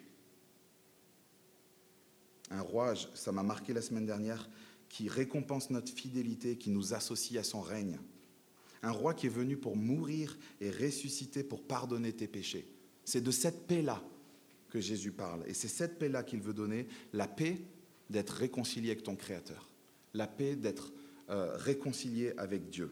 Un 2.51 2.61
roi, 2.61 2.93
ça 3.15 3.31
m'a 3.31 3.41
marqué 3.41 3.73
la 3.73 3.81
semaine 3.81 4.05
dernière, 4.05 4.47
qui 4.89 5.09
récompense 5.09 5.71
notre 5.71 5.91
fidélité, 5.91 6.55
qui 6.55 6.69
nous 6.69 6.93
associe 6.93 7.39
à 7.39 7.43
son 7.43 7.61
règne. 7.61 7.97
Un 8.83 8.91
roi 8.91 9.15
qui 9.15 9.25
est 9.25 9.29
venu 9.29 9.57
pour 9.57 9.75
mourir 9.75 10.37
et 10.61 10.69
ressusciter 10.69 11.43
pour 11.43 11.63
pardonner 11.63 12.13
tes 12.13 12.27
péchés. 12.27 12.71
C'est 13.05 13.21
de 13.21 13.31
cette 13.31 13.65
paix-là 13.65 14.03
que 14.69 14.79
Jésus 14.79 15.12
parle. 15.12 15.43
Et 15.47 15.53
c'est 15.53 15.67
cette 15.67 15.99
paix-là 15.99 16.23
qu'il 16.23 16.41
veut 16.41 16.53
donner, 16.53 16.88
la 17.13 17.27
paix 17.27 17.62
d'être 18.10 18.32
réconcilié 18.32 18.91
avec 18.91 19.03
ton 19.03 19.15
Créateur, 19.15 19.69
la 20.13 20.27
paix 20.27 20.55
d'être 20.55 20.93
euh, 21.29 21.55
réconcilié 21.55 22.34
avec 22.38 22.69
Dieu. 22.69 22.91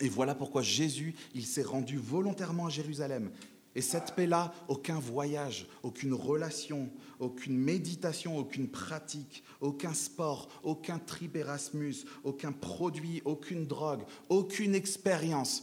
Et 0.00 0.08
voilà 0.08 0.34
pourquoi 0.34 0.62
Jésus, 0.62 1.14
il 1.34 1.44
s'est 1.44 1.62
rendu 1.62 1.96
volontairement 1.96 2.66
à 2.66 2.70
Jérusalem. 2.70 3.30
Et 3.74 3.80
cette 3.80 4.14
paix-là, 4.14 4.52
aucun 4.66 4.98
voyage, 4.98 5.66
aucune 5.82 6.14
relation, 6.14 6.90
aucune 7.20 7.56
méditation, 7.56 8.38
aucune 8.38 8.68
pratique, 8.68 9.44
aucun 9.60 9.94
sport, 9.94 10.48
aucun 10.62 10.98
trip 10.98 11.36
Erasmus, 11.36 11.94
aucun 12.24 12.52
produit, 12.52 13.22
aucune 13.24 13.66
drogue, 13.66 14.02
aucune 14.28 14.74
expérience 14.74 15.62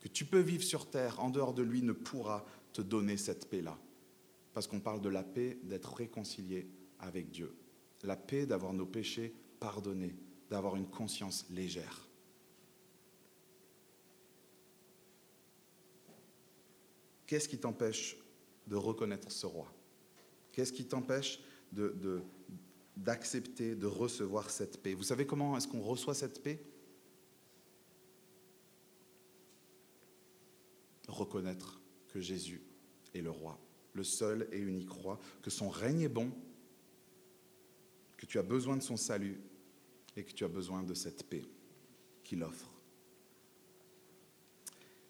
que 0.00 0.08
tu 0.08 0.24
peux 0.24 0.40
vivre 0.40 0.62
sur 0.62 0.88
terre 0.88 1.20
en 1.20 1.30
dehors 1.30 1.52
de 1.52 1.62
lui 1.62 1.82
ne 1.82 1.92
pourra 1.92 2.46
te 2.72 2.80
donner 2.80 3.16
cette 3.16 3.50
paix-là. 3.50 3.76
Parce 4.56 4.66
qu'on 4.66 4.80
parle 4.80 5.02
de 5.02 5.10
la 5.10 5.22
paix 5.22 5.58
d'être 5.64 5.92
réconcilié 5.92 6.66
avec 6.98 7.28
Dieu. 7.28 7.54
La 8.04 8.16
paix 8.16 8.46
d'avoir 8.46 8.72
nos 8.72 8.86
péchés 8.86 9.34
pardonnés, 9.60 10.16
d'avoir 10.48 10.76
une 10.76 10.88
conscience 10.88 11.44
légère. 11.50 12.08
Qu'est-ce 17.26 17.50
qui 17.50 17.58
t'empêche 17.58 18.16
de 18.66 18.76
reconnaître 18.76 19.30
ce 19.30 19.44
roi? 19.44 19.70
Qu'est-ce 20.52 20.72
qui 20.72 20.86
t'empêche 20.86 21.38
d'accepter, 22.96 23.74
de, 23.74 23.86
recevoir 23.86 24.48
cette 24.48 24.82
paix? 24.82 24.94
Vous 24.94 25.02
savez 25.02 25.26
comment 25.26 25.58
est-ce 25.58 25.68
qu'on 25.68 25.82
reçoit 25.82 26.14
cette 26.14 26.42
paix? 26.42 26.64
Reconnaître 31.08 31.78
que 32.08 32.20
Jésus 32.22 32.62
est 33.12 33.20
le 33.20 33.30
roi, 33.30 33.60
le 33.96 34.04
seul 34.04 34.46
et 34.52 34.58
unique 34.58 34.90
roi, 34.90 35.18
que 35.42 35.50
son 35.50 35.68
règne 35.68 36.02
est 36.02 36.08
bon, 36.08 36.30
que 38.16 38.26
tu 38.26 38.38
as 38.38 38.42
besoin 38.42 38.76
de 38.76 38.82
son 38.82 38.96
salut 38.96 39.40
et 40.16 40.24
que 40.24 40.32
tu 40.32 40.44
as 40.44 40.48
besoin 40.48 40.82
de 40.82 40.94
cette 40.94 41.24
paix 41.24 41.44
qu'il 42.22 42.42
offre. 42.42 42.70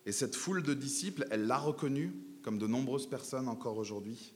Et 0.06 0.12
cette 0.12 0.36
foule 0.36 0.62
de 0.62 0.72
disciples, 0.72 1.26
elle 1.30 1.46
l'a 1.46 1.58
reconnu, 1.58 2.14
comme 2.42 2.58
de 2.58 2.66
nombreuses 2.66 3.08
personnes 3.08 3.48
encore 3.48 3.76
aujourd'hui. 3.76 4.34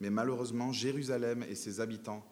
Mais 0.00 0.10
malheureusement, 0.10 0.72
Jérusalem 0.72 1.44
et 1.48 1.54
ses 1.54 1.80
habitants 1.80 2.26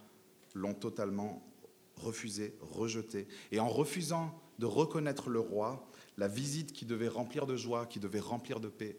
l'ont 0.54 0.74
totalement 0.74 1.48
refusé, 1.96 2.56
rejeté. 2.60 3.28
Et 3.52 3.60
en 3.60 3.68
refusant 3.68 4.36
de 4.58 4.66
reconnaître 4.66 5.30
le 5.30 5.38
roi, 5.38 5.88
la 6.18 6.26
visite 6.26 6.72
qui 6.72 6.84
devait 6.84 7.08
remplir 7.08 7.46
de 7.46 7.56
joie, 7.56 7.86
qui 7.86 8.00
devait 8.00 8.20
remplir 8.20 8.58
de 8.58 8.68
paix, 8.68 8.98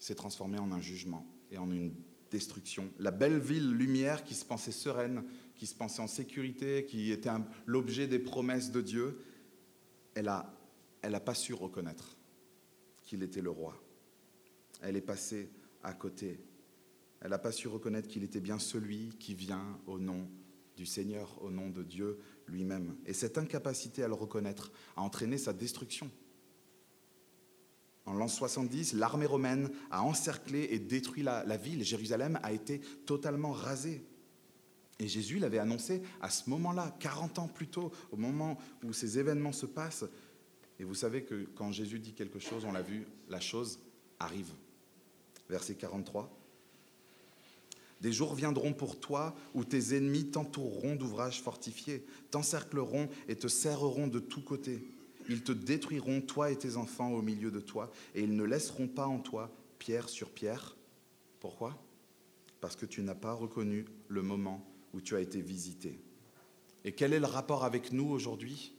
s'est 0.00 0.16
transformée 0.16 0.58
en 0.58 0.72
un 0.72 0.80
jugement 0.80 1.24
et 1.52 1.58
en 1.58 1.70
une 1.70 1.94
destruction. 2.32 2.90
La 2.98 3.12
belle 3.12 3.38
ville 3.38 3.70
lumière 3.70 4.24
qui 4.24 4.34
se 4.34 4.44
pensait 4.44 4.72
sereine, 4.72 5.24
qui 5.54 5.66
se 5.66 5.74
pensait 5.74 6.00
en 6.00 6.08
sécurité, 6.08 6.86
qui 6.86 7.12
était 7.12 7.30
l'objet 7.66 8.08
des 8.08 8.18
promesses 8.18 8.72
de 8.72 8.80
Dieu, 8.80 9.20
elle 10.14 10.24
n'a 10.24 10.52
elle 11.02 11.14
a 11.14 11.20
pas 11.20 11.34
su 11.34 11.54
reconnaître 11.54 12.16
qu'il 13.02 13.22
était 13.22 13.40
le 13.40 13.50
roi. 13.50 13.82
Elle 14.82 14.96
est 14.96 15.00
passée 15.00 15.50
à 15.82 15.92
côté. 15.92 16.40
Elle 17.20 17.30
n'a 17.30 17.38
pas 17.38 17.52
su 17.52 17.68
reconnaître 17.68 18.08
qu'il 18.08 18.22
était 18.22 18.40
bien 18.40 18.58
celui 18.58 19.10
qui 19.18 19.34
vient 19.34 19.78
au 19.86 19.98
nom 19.98 20.28
du 20.76 20.86
Seigneur, 20.86 21.42
au 21.42 21.50
nom 21.50 21.68
de 21.70 21.82
Dieu 21.82 22.18
lui-même. 22.46 22.96
Et 23.06 23.12
cette 23.12 23.38
incapacité 23.38 24.02
à 24.02 24.08
le 24.08 24.14
reconnaître 24.14 24.72
a 24.96 25.02
entraîné 25.02 25.38
sa 25.38 25.52
destruction. 25.52 26.10
En 28.06 28.14
l'an 28.14 28.28
70, 28.28 28.94
l'armée 28.94 29.26
romaine 29.26 29.70
a 29.90 30.02
encerclé 30.02 30.68
et 30.70 30.78
détruit 30.78 31.22
la, 31.22 31.56
ville. 31.56 31.84
Jérusalem 31.84 32.38
a 32.42 32.52
été 32.52 32.80
totalement 33.06 33.52
rasée. 33.52 34.02
Et 34.98 35.08
Jésus 35.08 35.38
l'avait 35.38 35.58
annoncé 35.58 36.02
à 36.20 36.28
ce 36.28 36.50
moment-là, 36.50 36.94
40 37.00 37.38
ans 37.38 37.48
plus 37.48 37.68
tôt, 37.68 37.92
au 38.10 38.16
moment 38.16 38.58
où 38.84 38.92
ces 38.92 39.18
événements 39.18 39.52
se 39.52 39.66
passent. 39.66 40.04
Et 40.78 40.84
vous 40.84 40.94
savez 40.94 41.24
que 41.24 41.46
quand 41.54 41.72
Jésus 41.72 41.98
dit 41.98 42.12
quelque 42.12 42.38
chose, 42.38 42.64
on 42.64 42.72
l'a 42.72 42.82
vu, 42.82 43.06
la 43.28 43.40
chose 43.40 43.80
arrive. 44.18 44.50
Verset 45.48 45.74
43. 45.74 46.30
Des 48.00 48.12
jours 48.12 48.34
viendront 48.34 48.72
pour 48.72 48.98
toi 48.98 49.34
où 49.54 49.64
tes 49.64 49.94
ennemis 49.94 50.30
t'entoureront 50.30 50.96
d'ouvrages 50.96 51.42
fortifiés, 51.42 52.04
t'encercleront 52.30 53.08
et 53.28 53.36
te 53.36 53.46
serreront 53.48 54.06
de 54.06 54.20
tous 54.20 54.40
côtés. 54.40 54.82
Ils 55.28 55.42
te 55.42 55.52
détruiront, 55.52 56.20
toi 56.20 56.50
et 56.50 56.56
tes 56.56 56.76
enfants, 56.76 57.12
au 57.12 57.22
milieu 57.22 57.50
de 57.50 57.60
toi, 57.60 57.90
et 58.14 58.22
ils 58.22 58.34
ne 58.34 58.44
laisseront 58.44 58.88
pas 58.88 59.06
en 59.06 59.18
toi 59.18 59.50
pierre 59.78 60.08
sur 60.08 60.30
pierre. 60.30 60.76
Pourquoi? 61.40 61.82
Parce 62.60 62.76
que 62.76 62.86
tu 62.86 63.02
n'as 63.02 63.14
pas 63.14 63.32
reconnu 63.32 63.86
le 64.08 64.22
moment 64.22 64.66
où 64.92 65.00
tu 65.00 65.16
as 65.16 65.20
été 65.20 65.40
visité. 65.40 66.00
Et 66.84 66.92
quel 66.92 67.12
est 67.12 67.20
le 67.20 67.26
rapport 67.26 67.64
avec 67.64 67.92
nous 67.92 68.08
aujourd'hui? 68.08 68.74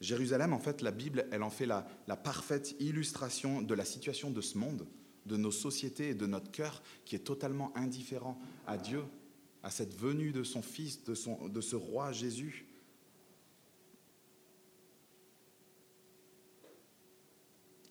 Jérusalem, 0.00 0.52
en 0.52 0.58
fait, 0.58 0.82
la 0.82 0.90
Bible, 0.90 1.26
elle 1.30 1.44
en 1.44 1.50
fait 1.50 1.66
la, 1.66 1.86
parfaite 2.16 2.74
illustration 2.80 3.62
de 3.62 3.74
la 3.74 3.84
situation 3.84 4.30
de 4.30 4.40
ce 4.40 4.58
monde, 4.58 4.86
de 5.26 5.36
nos 5.36 5.52
sociétés 5.52 6.10
et 6.10 6.14
de 6.14 6.26
notre 6.26 6.50
cœur 6.50 6.82
qui 7.04 7.14
est 7.14 7.20
totalement 7.20 7.72
indifférent 7.76 8.38
à 8.66 8.76
Dieu, 8.76 9.04
à 9.62 9.70
cette 9.70 9.94
venue 9.94 10.32
de 10.32 10.42
son 10.42 10.62
Fils, 10.62 11.04
de, 11.04 11.14
son, 11.14 11.48
de 11.48 11.60
ce 11.60 11.76
roi 11.76 12.12
Jésus. 12.12 12.66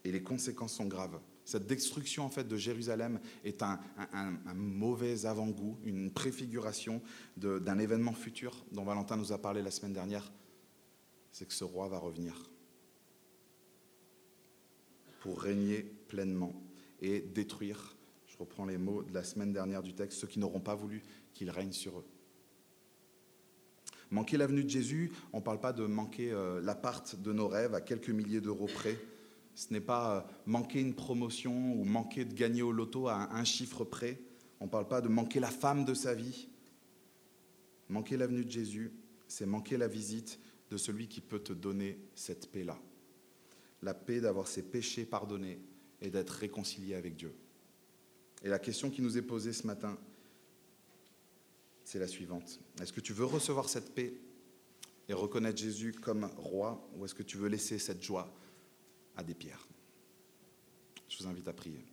Et 0.04 0.12
les 0.12 0.24
conséquences 0.24 0.74
sont 0.74 0.88
graves. 0.88 1.20
Cette 1.46 1.68
destruction 1.68 2.24
en 2.24 2.30
fait 2.30 2.48
de 2.48 2.58
Jérusalem 2.58 3.20
est 3.44 3.62
un, 3.62 3.80
un 4.14 4.54
mauvais 4.54 5.26
avant-goût, 5.26 5.78
une 5.84 6.12
préfiguration 6.12 7.02
d'un 7.38 7.80
événement 7.80 8.14
futur 8.14 8.66
dont 8.72 8.84
Valentin 8.84 9.18
nous 9.18 9.32
a 9.32 9.38
parlé 9.38 9.62
la 9.62 9.72
semaine 9.72 9.94
dernière, 9.94 10.32
c'est 11.32 11.48
que 11.48 11.54
ce 11.54 11.64
roi 11.64 11.88
va 11.88 11.98
revenir 11.98 12.52
pour 15.22 15.40
régner 15.42 15.84
pleinement 16.08 16.54
et 17.00 17.22
détruire 17.22 17.96
reprends 18.42 18.66
les 18.66 18.78
mots 18.78 19.04
de 19.04 19.14
la 19.14 19.24
semaine 19.24 19.54
dernière 19.54 19.84
du 19.84 19.94
texte, 19.94 20.20
ceux 20.20 20.28
qui 20.28 20.40
n'auront 20.40 20.60
pas 20.60 20.76
voulu 20.76 21.04
qu'il 21.34 21.50
règne 21.50 21.72
sur 21.72 22.00
eux. 22.00 22.06
Manquer 24.10 24.36
l'avenue 24.38 24.64
de 24.64 24.70
Jésus, 24.70 25.12
on 25.32 25.38
ne 25.38 25.44
parle 25.44 25.60
pas 25.60 25.72
de 25.72 25.86
manquer 25.86 26.32
euh, 26.32 26.60
l'appart 26.62 27.16
de 27.22 27.32
nos 27.32 27.48
rêves 27.48 27.74
à 27.74 27.82
quelques 27.82 28.10
milliers 28.10 28.42
d'euros 28.42 28.68
près. 28.68 28.98
Ce 29.56 29.72
n'est 29.72 29.80
pas 29.80 30.18
euh, 30.18 30.34
manquer 30.46 30.82
une 30.82 30.96
promotion 30.96 31.74
ou 31.76 31.86
manquer 31.86 32.26
de 32.26 32.34
gagner 32.34 32.62
au 32.62 32.72
loto 32.72 33.08
à 33.08 33.34
un 33.34 33.44
chiffre 33.44 33.86
près. 33.86 34.20
On 34.60 34.66
ne 34.66 34.70
parle 34.70 34.88
pas 34.88 35.02
de 35.02 35.08
manquer 35.08 35.40
la 35.40 35.52
femme 35.52 35.86
de 35.86 35.94
sa 35.94 36.14
vie. 36.14 36.50
Manquer 37.88 38.18
l'avenue 38.18 38.44
de 38.44 38.52
Jésus, 38.52 38.92
c'est 39.28 39.46
manquer 39.46 39.78
la 39.78 39.88
visite 39.88 40.40
de 40.72 40.78
celui 40.78 41.08
qui 41.08 41.22
peut 41.22 41.40
te 41.40 41.54
donner 41.54 42.00
cette 42.16 42.52
paix-là. 42.52 42.78
La 43.82 43.94
paix 43.94 44.20
d'avoir 44.20 44.48
ses 44.48 44.64
péchés 44.64 45.06
pardonnés 45.06 45.60
et 46.02 46.10
d'être 46.10 46.32
réconcilié 46.32 46.96
avec 46.96 47.16
Dieu. 47.16 47.34
Et 48.44 48.50
la 48.50 48.60
question 48.60 48.90
qui 48.90 49.02
nous 49.02 49.18
est 49.18 49.22
posée 49.22 49.54
ce 49.54 49.68
matin, 49.68 49.98
c'est 51.84 52.00
la 52.00 52.08
suivante. 52.08 52.60
Est-ce 52.82 52.94
que 52.94 53.02
tu 53.02 53.14
veux 53.14 53.26
recevoir 53.26 53.70
cette 53.70 53.94
paix 53.94 54.14
et 55.08 55.14
reconnaître 55.14 55.60
Jésus 55.60 55.94
comme 55.94 56.26
roi, 56.38 56.88
ou 56.96 57.06
est-ce 57.06 57.16
que 57.16 57.24
tu 57.24 57.38
veux 57.38 57.50
laisser 57.50 57.78
cette 57.78 58.02
joie 58.02 58.34
à 59.16 59.24
des 59.24 59.34
pierres? 59.34 59.68
Je 61.10 61.18
vous 61.18 61.28
invite 61.28 61.48
à 61.48 61.54
prier. 61.54 61.84